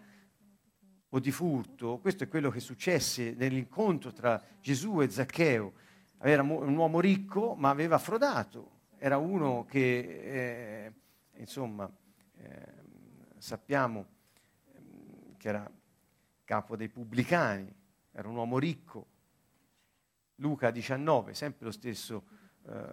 o 1.14 1.20
di 1.20 1.32
furto, 1.32 2.00
questo 2.00 2.24
è 2.24 2.28
quello 2.28 2.50
che 2.50 2.60
successe 2.60 3.34
nell'incontro 3.34 4.14
tra 4.14 4.42
Gesù 4.62 5.02
e 5.02 5.10
Zaccheo. 5.10 5.74
Era 6.22 6.42
un 6.42 6.76
uomo 6.76 7.00
ricco, 7.00 7.56
ma 7.56 7.70
aveva 7.70 7.98
frodato, 7.98 8.80
era 8.98 9.18
uno 9.18 9.66
che, 9.66 10.86
eh, 10.86 10.94
insomma, 11.38 11.92
eh, 12.38 12.74
sappiamo 13.38 14.06
che 15.42 15.48
era 15.48 15.72
capo 16.44 16.76
dei 16.76 16.88
pubblicani, 16.88 17.74
era 18.12 18.28
un 18.28 18.36
uomo 18.36 18.60
ricco. 18.60 19.08
Luca 20.36 20.70
19, 20.70 21.34
sempre 21.34 21.66
lo 21.66 21.72
stesso 21.72 22.26
eh, 22.68 22.86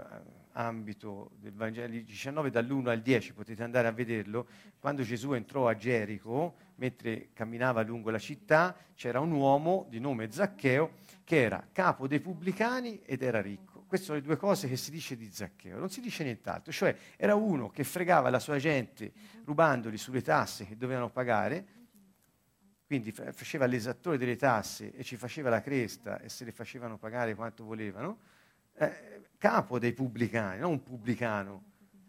ambito 0.52 1.32
del 1.36 1.52
Vangelo 1.52 1.92
19 1.92 2.48
dall'1 2.48 2.88
al 2.88 3.02
10, 3.02 3.34
potete 3.34 3.62
andare 3.62 3.86
a 3.86 3.92
vederlo, 3.92 4.48
quando 4.78 5.02
Gesù 5.02 5.32
entrò 5.32 5.68
a 5.68 5.76
Gerico, 5.76 6.54
mentre 6.76 7.34
camminava 7.34 7.82
lungo 7.82 8.08
la 8.08 8.18
città, 8.18 8.74
c'era 8.94 9.20
un 9.20 9.32
uomo 9.32 9.86
di 9.90 10.00
nome 10.00 10.30
Zaccheo 10.30 11.00
che 11.24 11.42
era 11.42 11.68
capo 11.70 12.06
dei 12.06 12.20
pubblicani 12.20 13.02
ed 13.04 13.20
era 13.20 13.42
ricco. 13.42 13.84
Queste 13.86 14.06
sono 14.06 14.18
le 14.18 14.24
due 14.24 14.36
cose 14.36 14.68
che 14.68 14.76
si 14.76 14.90
dice 14.90 15.16
di 15.16 15.30
Zaccheo, 15.30 15.78
non 15.78 15.90
si 15.90 16.00
dice 16.00 16.24
nient'altro, 16.24 16.72
cioè 16.72 16.96
era 17.16 17.34
uno 17.34 17.68
che 17.68 17.84
fregava 17.84 18.30
la 18.30 18.38
sua 18.38 18.56
gente 18.56 19.12
rubandoli 19.44 19.98
sulle 19.98 20.22
tasse 20.22 20.66
che 20.66 20.78
dovevano 20.78 21.10
pagare, 21.10 21.77
quindi 22.88 23.12
faceva 23.12 23.66
l'esattore 23.66 24.16
delle 24.16 24.36
tasse 24.36 24.94
e 24.94 25.04
ci 25.04 25.16
faceva 25.16 25.50
la 25.50 25.60
cresta 25.60 26.18
e 26.20 26.30
se 26.30 26.46
le 26.46 26.52
facevano 26.52 26.96
pagare 26.96 27.34
quanto 27.34 27.62
volevano, 27.62 28.18
eh, 28.78 29.28
capo 29.36 29.78
dei 29.78 29.92
pubblicani, 29.92 30.60
non 30.60 30.70
un 30.70 30.82
pubblicano. 30.82 31.64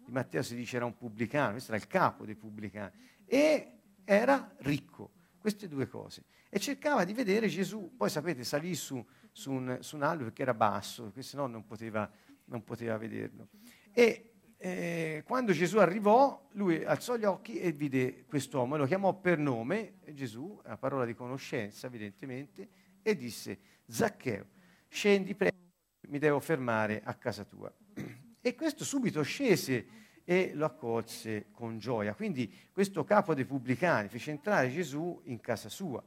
Di 0.06 0.10
Matteo 0.14 0.42
si 0.42 0.56
dice 0.56 0.78
era 0.78 0.86
un 0.86 0.96
pubblicano, 0.96 1.52
questo 1.52 1.74
era 1.74 1.82
il 1.82 1.88
capo 1.88 2.26
dei 2.26 2.36
pubblicani. 2.36 2.94
E 3.26 3.80
era 4.06 4.56
ricco, 4.60 5.12
queste 5.38 5.68
due 5.68 5.86
cose. 5.90 6.24
E 6.48 6.60
cercava 6.60 7.04
di 7.04 7.12
vedere 7.12 7.50
Gesù, 7.50 7.98
poi 7.98 8.10
sapete, 8.10 8.46
salì 8.46 8.74
su, 8.74 9.06
su, 9.34 9.52
un, 9.52 9.80
su 9.82 9.98
un, 9.98 10.04
albero 10.04 10.28
perché 10.28 10.44
era 10.44 10.54
basso, 10.54 11.04
perché 11.04 11.24
sennò 11.24 11.46
non 11.48 11.66
poteva, 11.66 12.10
non 12.46 12.64
poteva 12.64 12.96
vederlo. 12.96 13.50
E 13.92 14.29
eh, 14.62 15.24
quando 15.26 15.54
Gesù 15.54 15.78
arrivò, 15.78 16.50
lui 16.52 16.84
alzò 16.84 17.16
gli 17.16 17.24
occhi 17.24 17.60
e 17.60 17.72
vide 17.72 18.26
quest'uomo, 18.26 18.76
lo 18.76 18.86
chiamò 18.86 19.14
per 19.14 19.38
nome, 19.38 20.00
Gesù, 20.12 20.60
una 20.66 20.76
parola 20.76 21.06
di 21.06 21.16
conoscenza 21.16 21.88
evidentemente, 21.88 22.68
e 23.02 23.16
disse, 23.16 23.58
Zaccheo, 23.88 24.46
scendi 24.90 25.34
presto 25.34 25.58
mi 26.10 26.20
devo 26.20 26.40
fermare 26.40 27.02
a 27.04 27.14
casa 27.16 27.44
tua. 27.44 27.72
E 28.42 28.56
questo 28.56 28.86
subito 28.86 29.22
scese 29.22 29.86
e 30.24 30.52
lo 30.54 30.64
accolse 30.64 31.48
con 31.52 31.78
gioia. 31.78 32.14
Quindi 32.14 32.50
questo 32.72 33.04
capo 33.04 33.34
dei 33.34 33.44
pubblicani 33.44 34.08
fece 34.08 34.32
entrare 34.32 34.72
Gesù 34.72 35.20
in 35.26 35.42
casa 35.42 35.68
sua. 35.68 36.02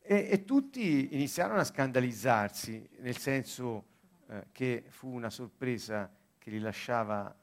E, 0.00 0.28
e 0.30 0.44
tutti 0.46 1.14
iniziarono 1.14 1.60
a 1.60 1.64
scandalizzarsi, 1.64 2.88
nel 3.00 3.18
senso 3.18 3.84
eh, 4.28 4.46
che 4.50 4.84
fu 4.88 5.12
una 5.12 5.28
sorpresa 5.28 6.10
che 6.38 6.50
li 6.50 6.58
lasciava, 6.58 7.36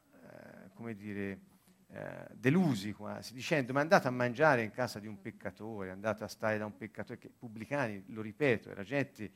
come 0.76 0.94
dire, 0.94 1.40
eh, 1.88 2.28
delusi 2.34 2.94
quasi, 2.94 3.34
dicendo 3.34 3.74
ma 3.74 3.80
andate 3.80 4.08
a 4.08 4.12
mangiare 4.12 4.62
in 4.64 4.72
casa 4.72 5.00
di 5.00 5.08
un 5.08 5.20
peccatore, 5.20 5.90
andate 5.90 6.24
a 6.24 6.28
stare 6.28 6.58
da 6.58 6.66
un 6.66 6.76
peccatore, 6.76 7.18
che 7.18 7.30
pubblicani, 7.30 8.04
lo 8.08 8.22
ripeto, 8.22 8.70
era 8.70 8.84
gente 8.84 9.32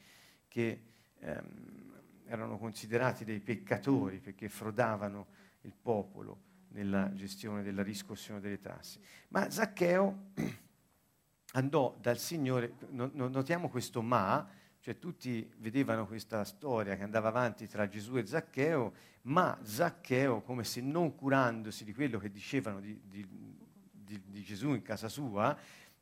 che 0.48 0.82
ehm, 1.20 1.94
erano 2.26 2.58
considerati 2.58 3.24
dei 3.24 3.40
peccatori 3.40 4.20
perché 4.20 4.50
frodavano 4.50 5.28
il 5.62 5.74
popolo 5.74 6.48
nella 6.70 7.12
gestione 7.14 7.64
della 7.64 7.82
riscossione 7.82 8.40
delle 8.40 8.60
tasse. 8.60 9.00
Ma 9.30 9.50
Zaccheo 9.50 10.32
andò 11.54 11.98
dal 12.00 12.18
Signore, 12.18 12.74
notiamo 12.90 13.70
questo 13.70 14.02
ma, 14.02 14.48
cioè 14.90 14.98
tutti 14.98 15.48
vedevano 15.58 16.08
questa 16.08 16.44
storia 16.44 16.96
che 16.96 17.04
andava 17.04 17.28
avanti 17.28 17.68
tra 17.68 17.88
Gesù 17.88 18.18
e 18.18 18.26
Zaccheo, 18.26 18.94
ma 19.24 19.56
Zaccheo, 19.62 20.42
come 20.42 20.64
se 20.64 20.82
non 20.82 21.14
curandosi 21.14 21.84
di 21.84 21.94
quello 21.94 22.18
che 22.18 22.32
dicevano 22.32 22.80
di, 22.80 23.00
di, 23.04 23.24
di, 23.92 24.20
di 24.26 24.42
Gesù 24.42 24.74
in 24.74 24.82
casa 24.82 25.08
sua, 25.08 25.56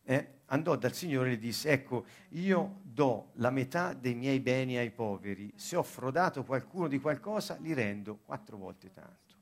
eh, 0.04 0.28
andò 0.45 0.78
dal 0.78 0.93
Signore 0.93 1.32
e 1.32 1.34
gli 1.34 1.39
disse, 1.39 1.69
ecco, 1.69 2.06
io 2.30 2.80
do 2.84 3.32
la 3.34 3.50
metà 3.50 3.91
dei 3.91 4.15
miei 4.15 4.39
beni 4.39 4.78
ai 4.78 4.91
poveri, 4.91 5.52
se 5.58 5.76
ho 5.76 5.84
frodato 5.84 6.45
qualcuno 6.45 6.88
di 6.88 7.02
qualcosa, 7.02 7.58
li 7.60 7.73
rendo 7.73 8.19
quattro 8.23 8.56
volte 8.56 8.89
tanto. 8.89 9.36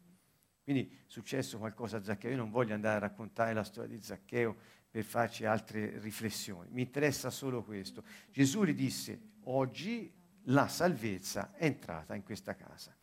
Quindi 0.63 0.89
è 0.89 1.03
successo 1.05 1.59
qualcosa 1.59 1.97
a 1.97 2.03
Zaccheo, 2.03 2.31
io 2.31 2.37
non 2.37 2.49
voglio 2.49 2.73
andare 2.73 2.95
a 2.95 2.99
raccontare 2.99 3.53
la 3.53 3.63
storia 3.63 3.95
di 3.95 4.01
Zaccheo 4.01 4.55
per 4.95 5.03
farci 5.03 5.43
altre 5.43 5.99
riflessioni, 5.99 6.69
mi 6.71 6.83
interessa 6.83 7.29
solo 7.29 7.65
questo. 7.65 8.01
Gesù 8.31 8.63
gli 8.63 8.73
disse, 8.73 9.19
oggi 9.43 10.09
la 10.43 10.69
salvezza 10.69 11.53
è 11.53 11.65
entrata 11.65 12.15
in 12.15 12.23
questa 12.23 12.55
casa, 12.55 12.95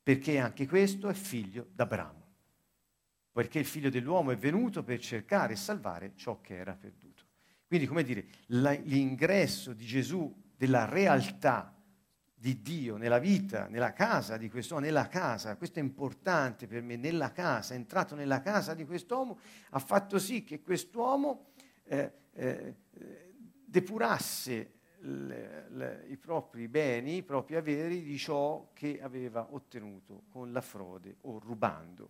perché 0.00 0.38
anche 0.38 0.68
questo 0.68 1.08
è 1.08 1.12
figlio 1.12 1.66
d'Abramo, 1.72 2.26
perché 3.32 3.58
il 3.58 3.64
figlio 3.64 3.90
dell'uomo 3.90 4.30
è 4.30 4.36
venuto 4.36 4.84
per 4.84 5.00
cercare 5.00 5.54
e 5.54 5.56
salvare 5.56 6.12
ciò 6.14 6.40
che 6.40 6.54
era 6.54 6.76
perduto. 6.76 7.24
Quindi, 7.66 7.88
come 7.88 8.04
dire, 8.04 8.26
la, 8.46 8.70
l'ingresso 8.70 9.72
di 9.72 9.84
Gesù 9.84 10.32
della 10.56 10.84
realtà 10.84 11.79
di 12.40 12.62
Dio 12.62 12.96
nella 12.96 13.18
vita, 13.18 13.66
nella 13.66 13.92
casa 13.92 14.38
di 14.38 14.48
quest'uomo, 14.48 14.80
nella 14.82 15.08
casa, 15.08 15.56
questo 15.56 15.78
è 15.78 15.82
importante 15.82 16.66
per 16.66 16.80
me, 16.80 16.96
nella 16.96 17.32
casa, 17.32 17.74
è 17.74 17.76
entrato 17.76 18.14
nella 18.14 18.40
casa 18.40 18.72
di 18.72 18.86
quest'uomo, 18.86 19.38
ha 19.68 19.78
fatto 19.78 20.18
sì 20.18 20.42
che 20.42 20.62
quest'uomo 20.62 21.50
eh, 21.84 22.12
eh, 22.32 22.74
depurasse 23.62 24.72
le, 25.00 25.66
le, 25.68 26.04
i 26.08 26.16
propri 26.16 26.66
beni, 26.66 27.16
i 27.16 27.22
propri 27.22 27.56
averi 27.56 28.02
di 28.02 28.16
ciò 28.16 28.70
che 28.72 29.02
aveva 29.02 29.48
ottenuto 29.50 30.22
con 30.30 30.50
la 30.50 30.62
frode 30.62 31.16
o 31.22 31.38
rubando. 31.40 32.08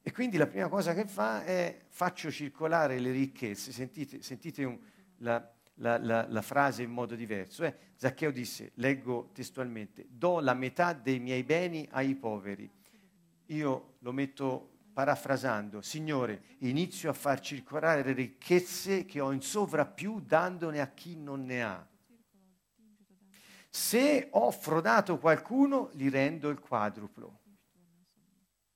E 0.00 0.12
quindi 0.12 0.36
la 0.36 0.46
prima 0.46 0.68
cosa 0.68 0.94
che 0.94 1.06
fa 1.06 1.42
è 1.42 1.86
faccio 1.88 2.30
circolare 2.30 3.00
le 3.00 3.10
ricchezze, 3.10 3.72
sentite, 3.72 4.22
sentite 4.22 4.62
un, 4.62 4.78
la, 5.18 5.52
la, 5.76 5.98
la, 5.98 6.26
la, 6.28 6.42
frase 6.42 6.82
in 6.82 6.90
modo 6.90 7.14
diverso. 7.14 7.64
Eh? 7.64 7.74
Zaccheo 7.96 8.30
disse, 8.30 8.72
leggo 8.74 9.30
testualmente, 9.32 10.06
do 10.08 10.40
la 10.40 10.54
metà 10.54 10.92
dei 10.92 11.18
miei 11.18 11.42
beni 11.42 11.86
ai 11.90 12.14
poveri. 12.14 12.70
Io 13.46 13.96
lo 13.98 14.12
metto 14.12 14.70
parafrasando, 14.92 15.82
Signore, 15.82 16.44
inizio 16.58 17.10
a 17.10 17.14
far 17.14 17.40
circolare 17.40 18.04
le 18.04 18.12
ricchezze 18.12 19.04
che 19.04 19.20
ho 19.20 19.32
in 19.32 19.42
sovrappiù 19.42 20.20
dandone 20.20 20.80
a 20.80 20.86
chi 20.88 21.16
non 21.16 21.44
ne 21.44 21.62
ha. 21.62 21.88
Se 23.68 24.28
ho 24.30 24.50
frodato 24.52 25.18
qualcuno, 25.18 25.90
gli 25.94 26.08
rendo 26.08 26.48
il 26.48 26.60
quadruplo. 26.60 27.40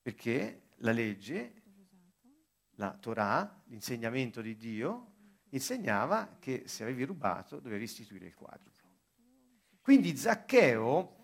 Perché 0.03 0.71
la 0.79 0.91
legge, 0.91 1.63
la 2.75 2.97
Torah, 2.99 3.63
l'insegnamento 3.67 4.41
di 4.41 4.57
Dio, 4.57 5.08
insegnava 5.51 6.37
che 6.39 6.65
se 6.67 6.83
avevi 6.83 7.05
rubato 7.05 7.61
dovevi 7.61 7.81
restituire 7.83 8.27
il 8.27 8.35
quadruplo. 8.35 8.87
Quindi 9.81 10.17
Zaccheo, 10.17 11.17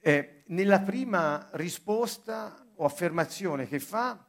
eh, 0.00 0.44
nella 0.46 0.80
prima 0.80 1.48
risposta 1.52 2.66
o 2.76 2.84
affermazione 2.84 3.66
che 3.66 3.80
fa, 3.80 4.26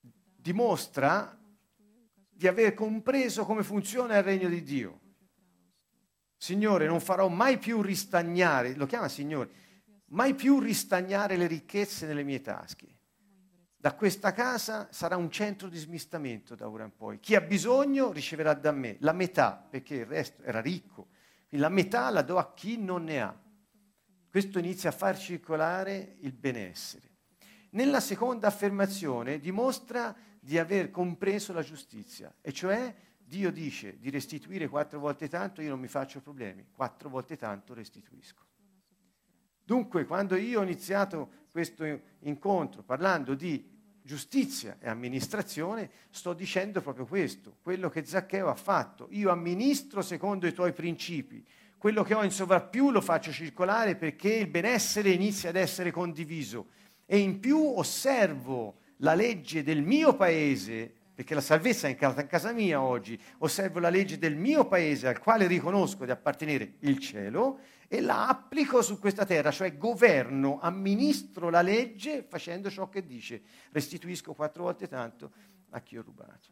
dimostra 0.00 1.38
di 2.28 2.46
aver 2.46 2.74
compreso 2.74 3.44
come 3.44 3.62
funziona 3.62 4.16
il 4.16 4.22
regno 4.22 4.48
di 4.48 4.62
Dio. 4.62 5.00
Signore, 6.36 6.86
non 6.86 7.00
farò 7.00 7.28
mai 7.28 7.58
più 7.58 7.80
ristagnare, 7.82 8.74
lo 8.74 8.86
chiama 8.86 9.08
Signore, 9.08 9.50
mai 10.06 10.34
più 10.34 10.58
ristagnare 10.58 11.36
le 11.36 11.46
ricchezze 11.46 12.06
nelle 12.06 12.24
mie 12.24 12.40
tasche 12.40 13.00
da 13.82 13.94
questa 13.94 14.30
casa 14.30 14.86
sarà 14.92 15.16
un 15.16 15.28
centro 15.28 15.68
di 15.68 15.76
smistamento 15.76 16.54
da 16.54 16.68
ora 16.68 16.84
in 16.84 16.94
poi. 16.94 17.18
Chi 17.18 17.34
ha 17.34 17.40
bisogno 17.40 18.12
riceverà 18.12 18.54
da 18.54 18.70
me 18.70 18.96
la 19.00 19.10
metà, 19.10 19.56
perché 19.56 19.96
il 19.96 20.06
resto 20.06 20.40
era 20.44 20.60
ricco. 20.60 21.08
La 21.56 21.68
metà 21.68 22.08
la 22.10 22.22
do 22.22 22.38
a 22.38 22.54
chi 22.54 22.78
non 22.78 23.02
ne 23.02 23.20
ha. 23.20 23.36
Questo 24.30 24.60
inizia 24.60 24.90
a 24.90 24.92
far 24.92 25.18
circolare 25.18 26.14
il 26.20 26.32
benessere. 26.32 27.10
Nella 27.70 27.98
seconda 27.98 28.46
affermazione 28.46 29.40
dimostra 29.40 30.14
di 30.38 30.58
aver 30.58 30.92
compreso 30.92 31.52
la 31.52 31.62
giustizia, 31.62 32.32
e 32.40 32.52
cioè 32.52 32.94
Dio 33.18 33.50
dice 33.50 33.98
di 33.98 34.10
restituire 34.10 34.68
quattro 34.68 35.00
volte 35.00 35.28
tanto, 35.28 35.60
io 35.60 35.70
non 35.70 35.80
mi 35.80 35.88
faccio 35.88 36.20
problemi, 36.20 36.68
quattro 36.70 37.08
volte 37.08 37.36
tanto 37.36 37.74
restituisco. 37.74 38.44
Dunque, 39.64 40.04
quando 40.04 40.36
io 40.36 40.60
ho 40.60 40.62
iniziato 40.62 41.40
questo 41.50 41.84
incontro 42.20 42.82
parlando 42.82 43.34
di 43.34 43.71
giustizia 44.02 44.76
e 44.80 44.88
amministrazione, 44.88 45.90
sto 46.10 46.32
dicendo 46.32 46.80
proprio 46.80 47.06
questo, 47.06 47.56
quello 47.62 47.88
che 47.88 48.04
Zaccheo 48.04 48.48
ha 48.48 48.54
fatto. 48.54 49.06
Io 49.10 49.30
amministro 49.30 50.02
secondo 50.02 50.46
i 50.46 50.52
tuoi 50.52 50.72
principi, 50.72 51.44
quello 51.78 52.02
che 52.02 52.14
ho 52.14 52.22
in 52.22 52.30
sovrappiù 52.30 52.90
lo 52.90 53.00
faccio 53.00 53.32
circolare 53.32 53.96
perché 53.96 54.32
il 54.34 54.46
benessere 54.48 55.10
inizia 55.10 55.48
ad 55.48 55.56
essere 55.56 55.90
condiviso 55.90 56.66
e 57.06 57.18
in 57.18 57.40
più 57.40 57.58
osservo 57.76 58.76
la 58.98 59.14
legge 59.14 59.62
del 59.62 59.82
mio 59.82 60.14
paese, 60.14 60.92
perché 61.14 61.34
la 61.34 61.40
salvezza 61.40 61.88
è 61.88 61.90
in 61.90 62.26
casa 62.28 62.52
mia 62.52 62.80
oggi, 62.80 63.18
osservo 63.38 63.80
la 63.80 63.90
legge 63.90 64.16
del 64.16 64.36
mio 64.36 64.66
paese 64.66 65.08
al 65.08 65.18
quale 65.18 65.46
riconosco 65.46 66.04
di 66.04 66.10
appartenere 66.10 66.74
il 66.80 66.98
cielo 66.98 67.58
e 67.92 68.00
la 68.00 68.26
applico 68.26 68.80
su 68.80 68.98
questa 68.98 69.26
terra, 69.26 69.50
cioè 69.50 69.76
governo, 69.76 70.58
amministro 70.58 71.50
la 71.50 71.60
legge 71.60 72.22
facendo 72.22 72.70
ciò 72.70 72.88
che 72.88 73.04
dice, 73.04 73.42
restituisco 73.70 74.32
quattro 74.32 74.62
volte 74.62 74.88
tanto 74.88 75.30
a 75.72 75.80
chi 75.82 75.98
ho 75.98 76.02
rubato. 76.02 76.48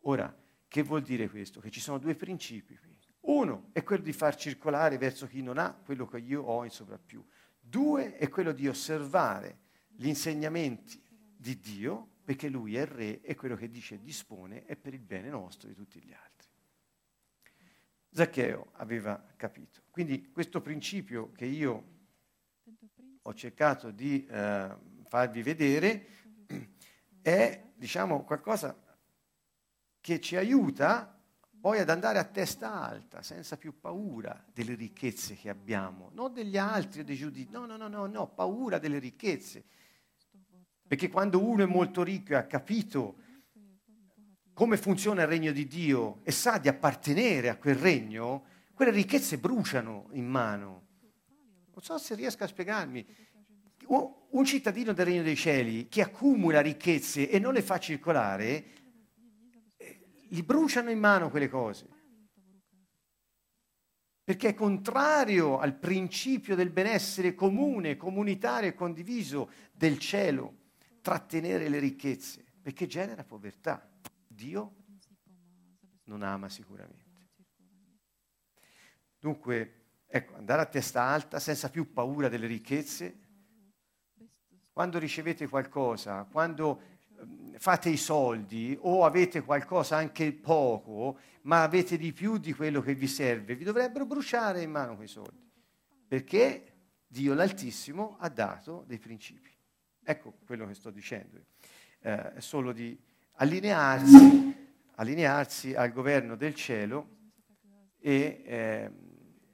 Ora, 0.00 0.38
che 0.68 0.82
vuol 0.82 1.00
dire 1.00 1.30
questo? 1.30 1.58
Che 1.58 1.70
ci 1.70 1.80
sono 1.80 1.96
due 1.96 2.16
principi 2.16 2.76
qui. 2.76 2.94
Uno 3.20 3.70
è 3.72 3.82
quello 3.82 4.02
di 4.02 4.12
far 4.12 4.36
circolare 4.36 4.98
verso 4.98 5.26
chi 5.26 5.40
non 5.40 5.56
ha 5.56 5.72
quello 5.72 6.06
che 6.06 6.18
io 6.18 6.42
ho 6.42 6.62
in 6.64 6.70
sovrappiù. 6.70 7.26
Due 7.58 8.16
è 8.18 8.28
quello 8.28 8.52
di 8.52 8.68
osservare 8.68 9.60
gli 9.88 10.06
insegnamenti 10.06 11.02
di 11.34 11.58
Dio, 11.58 12.16
perché 12.26 12.50
Lui 12.50 12.76
è 12.76 12.82
il 12.82 12.86
Re 12.88 13.20
e 13.22 13.34
quello 13.34 13.56
che 13.56 13.70
dice 13.70 13.94
e 13.94 14.02
dispone 14.02 14.66
è 14.66 14.76
per 14.76 14.92
il 14.92 15.00
bene 15.00 15.30
nostro 15.30 15.66
di 15.66 15.74
tutti 15.74 15.98
gli 15.98 16.12
altri. 16.12 16.29
Zaccheo 18.12 18.70
aveva 18.72 19.24
capito. 19.36 19.82
Quindi 19.90 20.30
questo 20.30 20.60
principio 20.60 21.30
che 21.32 21.44
io 21.44 21.98
ho 23.22 23.34
cercato 23.34 23.90
di 23.90 24.26
eh, 24.26 24.76
farvi 25.06 25.42
vedere 25.42 26.06
è, 27.22 27.70
diciamo, 27.74 28.24
qualcosa 28.24 28.76
che 30.00 30.20
ci 30.20 30.36
aiuta 30.36 31.14
poi 31.60 31.78
ad 31.78 31.90
andare 31.90 32.18
a 32.18 32.24
testa 32.24 32.72
alta, 32.72 33.22
senza 33.22 33.58
più 33.58 33.78
paura 33.78 34.42
delle 34.50 34.74
ricchezze 34.74 35.34
che 35.34 35.50
abbiamo, 35.50 36.10
non 36.14 36.32
degli 36.32 36.56
altri 36.56 37.00
o 37.00 37.04
dei 37.04 37.16
giudizi, 37.16 37.50
no, 37.50 37.66
no, 37.66 37.76
no, 37.76 37.86
no, 37.86 38.06
no, 38.06 38.28
paura 38.28 38.78
delle 38.78 38.98
ricchezze. 38.98 39.64
Perché 40.86 41.10
quando 41.10 41.44
uno 41.44 41.62
è 41.62 41.66
molto 41.66 42.02
ricco 42.02 42.32
e 42.32 42.36
ha 42.36 42.46
capito 42.46 43.18
come 44.60 44.76
funziona 44.76 45.22
il 45.22 45.28
regno 45.28 45.52
di 45.52 45.66
Dio 45.66 46.18
e 46.22 46.30
sa 46.32 46.58
di 46.58 46.68
appartenere 46.68 47.48
a 47.48 47.56
quel 47.56 47.76
regno, 47.76 48.44
quelle 48.74 48.90
ricchezze 48.90 49.38
bruciano 49.38 50.10
in 50.12 50.26
mano. 50.26 50.88
Non 51.72 51.82
so 51.82 51.96
se 51.96 52.14
riesco 52.14 52.44
a 52.44 52.46
spiegarmi. 52.46 53.06
Un 53.86 54.44
cittadino 54.44 54.92
del 54.92 55.06
regno 55.06 55.22
dei 55.22 55.34
cieli 55.34 55.88
che 55.88 56.02
accumula 56.02 56.60
ricchezze 56.60 57.30
e 57.30 57.38
non 57.38 57.54
le 57.54 57.62
fa 57.62 57.78
circolare, 57.78 58.64
eh, 59.78 60.00
gli 60.28 60.42
bruciano 60.42 60.90
in 60.90 60.98
mano 60.98 61.30
quelle 61.30 61.48
cose. 61.48 61.88
Perché 64.22 64.48
è 64.48 64.54
contrario 64.54 65.58
al 65.58 65.74
principio 65.74 66.54
del 66.54 66.68
benessere 66.68 67.34
comune, 67.34 67.96
comunitario 67.96 68.68
e 68.68 68.74
condiviso 68.74 69.52
del 69.72 69.98
cielo, 69.98 70.56
trattenere 71.00 71.70
le 71.70 71.78
ricchezze, 71.78 72.44
perché 72.60 72.86
genera 72.86 73.24
povertà. 73.24 73.89
Dio 74.40 74.76
non 76.04 76.22
ama 76.22 76.48
sicuramente. 76.48 77.08
Dunque, 79.18 80.04
ecco, 80.06 80.34
andare 80.36 80.62
a 80.62 80.66
testa 80.66 81.02
alta 81.02 81.38
senza 81.38 81.68
più 81.68 81.92
paura 81.92 82.30
delle 82.30 82.46
ricchezze. 82.46 83.18
Quando 84.72 84.98
ricevete 84.98 85.46
qualcosa, 85.46 86.24
quando 86.24 86.80
ehm, 87.18 87.58
fate 87.58 87.90
i 87.90 87.98
soldi 87.98 88.74
o 88.80 89.04
avete 89.04 89.42
qualcosa 89.42 89.98
anche 89.98 90.32
poco, 90.32 91.18
ma 91.42 91.62
avete 91.62 91.98
di 91.98 92.14
più 92.14 92.38
di 92.38 92.54
quello 92.54 92.80
che 92.80 92.94
vi 92.94 93.08
serve, 93.08 93.54
vi 93.54 93.64
dovrebbero 93.64 94.06
bruciare 94.06 94.62
in 94.62 94.70
mano 94.70 94.96
quei 94.96 95.08
soldi, 95.08 95.52
perché 96.08 96.94
Dio 97.06 97.34
l'Altissimo 97.34 98.16
ha 98.18 98.30
dato 98.30 98.84
dei 98.86 98.98
principi. 98.98 99.54
Ecco 100.02 100.38
quello 100.46 100.66
che 100.66 100.72
sto 100.72 100.90
dicendo, 100.90 101.44
eh, 102.00 102.32
è 102.32 102.40
solo 102.40 102.72
di 102.72 102.98
allinearsi, 103.32 104.54
allinearsi 104.96 105.74
al 105.74 105.92
governo 105.92 106.36
del 106.36 106.54
cielo 106.54 107.08
e, 107.98 108.42
eh, 108.44 108.90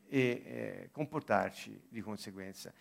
e 0.09 0.19
eh, 0.19 0.89
comportarci 0.93 1.87
di 1.89 2.01
conseguenza. 2.01 2.73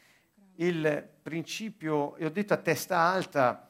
Il 0.55 1.09
principio, 1.21 2.15
e 2.15 2.25
ho 2.25 2.29
detto 2.29 2.53
a 2.53 2.57
testa 2.57 2.97
alta, 2.99 3.69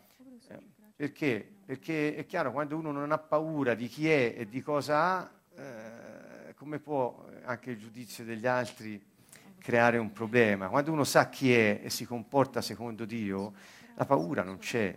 eh, 0.50 0.74
Perché? 0.96 1.46
Perché 1.66 2.16
è 2.16 2.26
chiaro, 2.26 2.54
quando 2.54 2.78
uno 2.78 2.92
non 2.92 3.12
ha 3.12 3.18
paura 3.18 3.74
di 3.74 3.88
chi 3.88 4.10
è 4.10 4.34
e 4.38 4.48
di 4.48 4.62
cosa 4.62 4.98
ha, 4.98 5.32
eh, 5.56 6.54
come 6.54 6.80
può 6.80 7.26
anche 7.44 7.72
il 7.72 7.78
giudizio 7.78 8.24
degli 8.24 8.48
altri 8.48 9.04
creare 9.60 9.98
un 9.98 10.14
problema? 10.14 10.70
Quando 10.70 10.94
uno 10.94 11.04
sa 11.04 11.28
chi 11.28 11.54
è 11.54 11.82
e 11.84 11.90
si 11.90 12.06
comporta 12.06 12.62
secondo 12.62 13.04
Dio, 13.04 13.54
la 13.96 14.06
paura 14.06 14.42
non 14.44 14.58
c'è. 14.58 14.96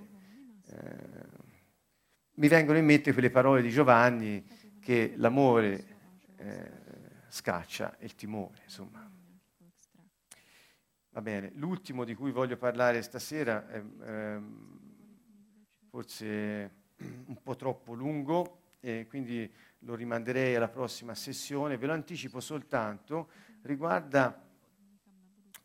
Eh, 0.70 1.37
mi 2.38 2.46
vengono 2.46 2.78
in 2.78 2.84
mente 2.84 3.12
quelle 3.12 3.30
parole 3.30 3.62
di 3.62 3.70
Giovanni 3.70 4.44
che 4.80 5.14
l'amore 5.16 5.96
eh, 6.36 6.70
scaccia 7.28 7.96
il 8.00 8.14
timore, 8.14 8.62
insomma. 8.64 9.10
Va 11.10 11.20
bene, 11.20 11.50
l'ultimo 11.54 12.04
di 12.04 12.14
cui 12.14 12.30
voglio 12.30 12.56
parlare 12.56 13.02
stasera 13.02 13.68
è 13.68 13.78
ehm, 13.78 14.78
forse 15.88 16.74
un 17.26 17.42
po' 17.42 17.56
troppo 17.56 17.94
lungo 17.94 18.76
e 18.78 19.06
quindi 19.08 19.52
lo 19.80 19.96
rimanderei 19.96 20.54
alla 20.54 20.68
prossima 20.68 21.16
sessione, 21.16 21.76
ve 21.76 21.86
lo 21.86 21.92
anticipo 21.92 22.38
soltanto, 22.38 23.30
riguarda 23.62 24.46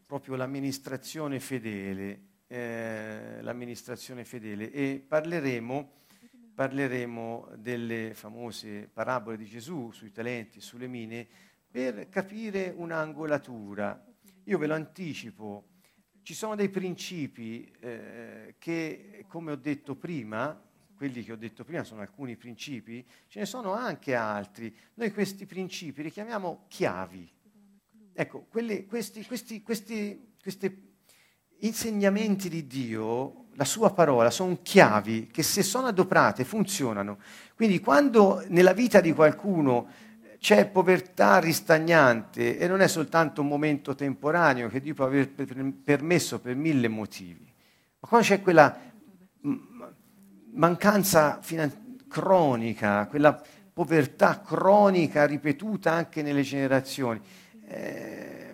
proprio 0.08 0.36
l'amministrazione 0.36 1.40
fedele, 1.40 2.22
eh, 2.48 3.38
l'amministrazione 3.42 4.26
fedele 4.26 4.72
e 4.72 5.04
parleremo, 5.08 6.02
parleremo 6.54 7.50
delle 7.58 8.14
famose 8.14 8.90
parabole 8.92 9.38
di 9.38 9.46
Gesù 9.46 9.92
sui 9.92 10.12
talenti, 10.12 10.62
sulle 10.62 10.88
mine, 10.88 11.28
per 11.70 12.08
capire 12.10 12.74
un'angolatura. 12.76 14.06
Io 14.44 14.58
ve 14.58 14.68
lo 14.68 14.76
anticipo, 14.76 15.70
ci 16.22 16.34
sono 16.34 16.56
dei 16.56 16.70
principi 16.70 17.70
eh, 17.80 18.56
che, 18.58 19.26
come 19.28 19.52
ho 19.52 19.56
detto 19.56 19.96
prima, 19.96 20.62
quelli 20.96 21.24
che 21.24 21.34
ho 21.34 21.36
detto 21.36 21.64
prima 21.64 21.84
sono 21.84 22.02
alcuni 22.02 22.38
principi, 22.38 23.06
ce 23.28 23.40
ne 23.40 23.46
sono 23.46 23.74
anche 23.74 24.16
altri. 24.16 24.74
Noi 24.94 25.12
questi 25.12 25.46
principi 25.46 26.04
li 26.04 26.12
chiamiamo 26.12 26.66
chiavi. 26.70 27.30
Ecco, 28.14 28.44
quelli, 28.44 28.86
questi, 28.86 29.26
questi, 29.26 29.62
questi, 29.62 30.36
questi 30.42 30.96
insegnamenti 31.60 32.48
di 32.48 32.68
Dio, 32.68 33.43
la 33.56 33.66
sua 33.66 33.92
parola, 33.92 34.30
sono 34.30 34.60
chiavi 34.62 35.28
che 35.32 35.44
se 35.44 35.64
sono 35.64 35.88
adoprate 35.88 36.44
funzionano. 36.44 37.18
Quindi 37.56 37.80
quando 37.80 38.44
nella 38.48 38.74
vita 38.74 39.00
di 39.00 39.14
qualcuno 39.14 39.88
c'è 40.40 40.68
povertà 40.68 41.40
ristagnante 41.40 42.58
e 42.58 42.68
non 42.68 42.82
è 42.82 42.88
soltanto 42.88 43.42
un 43.42 43.48
momento 43.48 43.96
temporaneo 43.96 44.68
che 44.68 44.82
Dio 44.82 44.94
può 44.94 45.06
aver 45.06 45.30
permesso 45.30 46.40
per 46.40 46.56
mille 46.56 46.90
motivi, 46.90 47.50
ma 48.00 48.08
quando 48.08 48.28
c'è 48.28 48.42
quella 48.42 48.78
mancanza 50.54 51.40
finan- 51.42 51.96
cronica, 52.10 53.08
quella 53.08 53.42
povertà 53.72 54.42
cronica 54.42 55.26
ripetuta 55.26 55.92
anche 55.94 56.22
nelle 56.22 56.42
generazioni, 56.42 57.20
eh, 57.66 58.54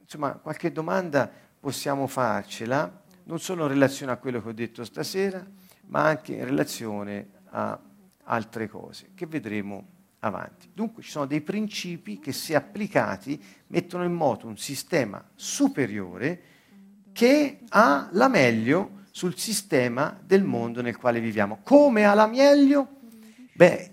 insomma 0.00 0.32
qualche 0.34 0.70
domanda 0.70 1.28
possiamo 1.58 2.06
farcela, 2.06 3.02
non 3.24 3.38
solo 3.40 3.64
in 3.64 3.68
relazione 3.68 4.12
a 4.12 4.16
quello 4.16 4.42
che 4.42 4.48
ho 4.48 4.52
detto 4.52 4.84
stasera, 4.84 5.44
ma 5.86 6.04
anche 6.04 6.34
in 6.34 6.44
relazione 6.44 7.28
a 7.50 7.78
altre 8.24 8.68
cose 8.68 9.10
che 9.14 9.26
vedremo 9.26 9.86
avanti. 10.20 10.70
Dunque 10.72 11.02
ci 11.02 11.10
sono 11.10 11.26
dei 11.26 11.40
principi 11.42 12.18
che 12.18 12.32
se 12.32 12.54
applicati 12.54 13.42
mettono 13.68 14.04
in 14.04 14.12
moto 14.12 14.46
un 14.46 14.56
sistema 14.56 15.22
superiore 15.34 16.42
che 17.12 17.60
ha 17.68 18.08
la 18.12 18.28
meglio 18.28 19.02
sul 19.10 19.36
sistema 19.36 20.18
del 20.24 20.42
mondo 20.42 20.82
nel 20.82 20.96
quale 20.96 21.20
viviamo. 21.20 21.60
Come 21.62 22.04
ha 22.04 22.14
la 22.14 22.26
meglio? 22.26 23.00
Beh, 23.52 23.90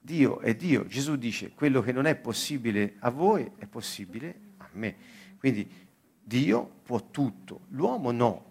Dio 0.00 0.40
è 0.40 0.54
Dio. 0.54 0.86
Gesù 0.86 1.16
dice 1.16 1.52
quello 1.52 1.80
che 1.80 1.92
non 1.92 2.06
è 2.06 2.16
possibile 2.16 2.96
a 3.00 3.10
voi 3.10 3.48
è 3.58 3.66
possibile 3.66 4.54
a 4.58 4.68
me. 4.72 4.96
Quindi 5.38 5.70
Dio 6.20 6.80
può 6.82 7.10
tutto, 7.10 7.60
l'uomo 7.68 8.10
no. 8.10 8.45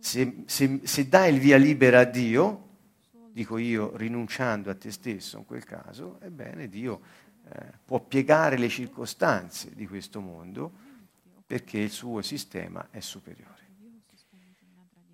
Se, 0.00 0.44
se, 0.46 0.80
se 0.84 1.08
dai 1.08 1.34
il 1.34 1.40
via 1.40 1.56
libera 1.56 2.00
a 2.00 2.04
Dio, 2.04 2.66
dico 3.32 3.58
io, 3.58 3.96
rinunciando 3.96 4.70
a 4.70 4.74
te 4.74 4.90
stesso 4.90 5.38
in 5.38 5.44
quel 5.44 5.64
caso, 5.64 6.18
ebbene 6.20 6.68
Dio 6.68 7.00
eh, 7.50 7.72
può 7.84 8.00
piegare 8.00 8.58
le 8.58 8.68
circostanze 8.68 9.70
di 9.74 9.86
questo 9.86 10.20
mondo 10.20 10.70
perché 11.46 11.78
il 11.78 11.90
suo 11.90 12.20
sistema 12.20 12.88
è 12.90 13.00
superiore. 13.00 13.56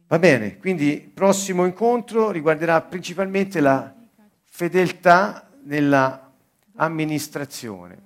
Va 0.06 0.18
bene, 0.18 0.58
quindi 0.58 1.02
il 1.02 1.10
prossimo 1.10 1.64
incontro 1.64 2.30
riguarderà 2.30 2.80
principalmente 2.82 3.60
la 3.60 3.94
fedeltà 4.42 5.48
nella 5.62 6.32
amministrazione. 6.76 8.02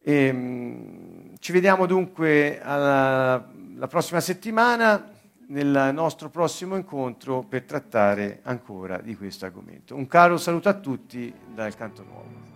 E, 0.00 0.12
ehm, 0.12 1.36
ci 1.38 1.52
vediamo 1.52 1.86
dunque 1.86 2.60
alla, 2.60 3.50
la 3.76 3.86
prossima 3.86 4.20
settimana 4.20 5.13
nel 5.48 5.90
nostro 5.92 6.30
prossimo 6.30 6.76
incontro 6.76 7.42
per 7.42 7.64
trattare 7.64 8.40
ancora 8.42 8.98
di 9.00 9.16
questo 9.16 9.44
argomento. 9.44 9.94
Un 9.94 10.06
caro 10.06 10.36
saluto 10.36 10.68
a 10.68 10.74
tutti 10.74 11.32
dal 11.54 11.74
Canto 11.74 12.02
Nuovo. 12.02 12.52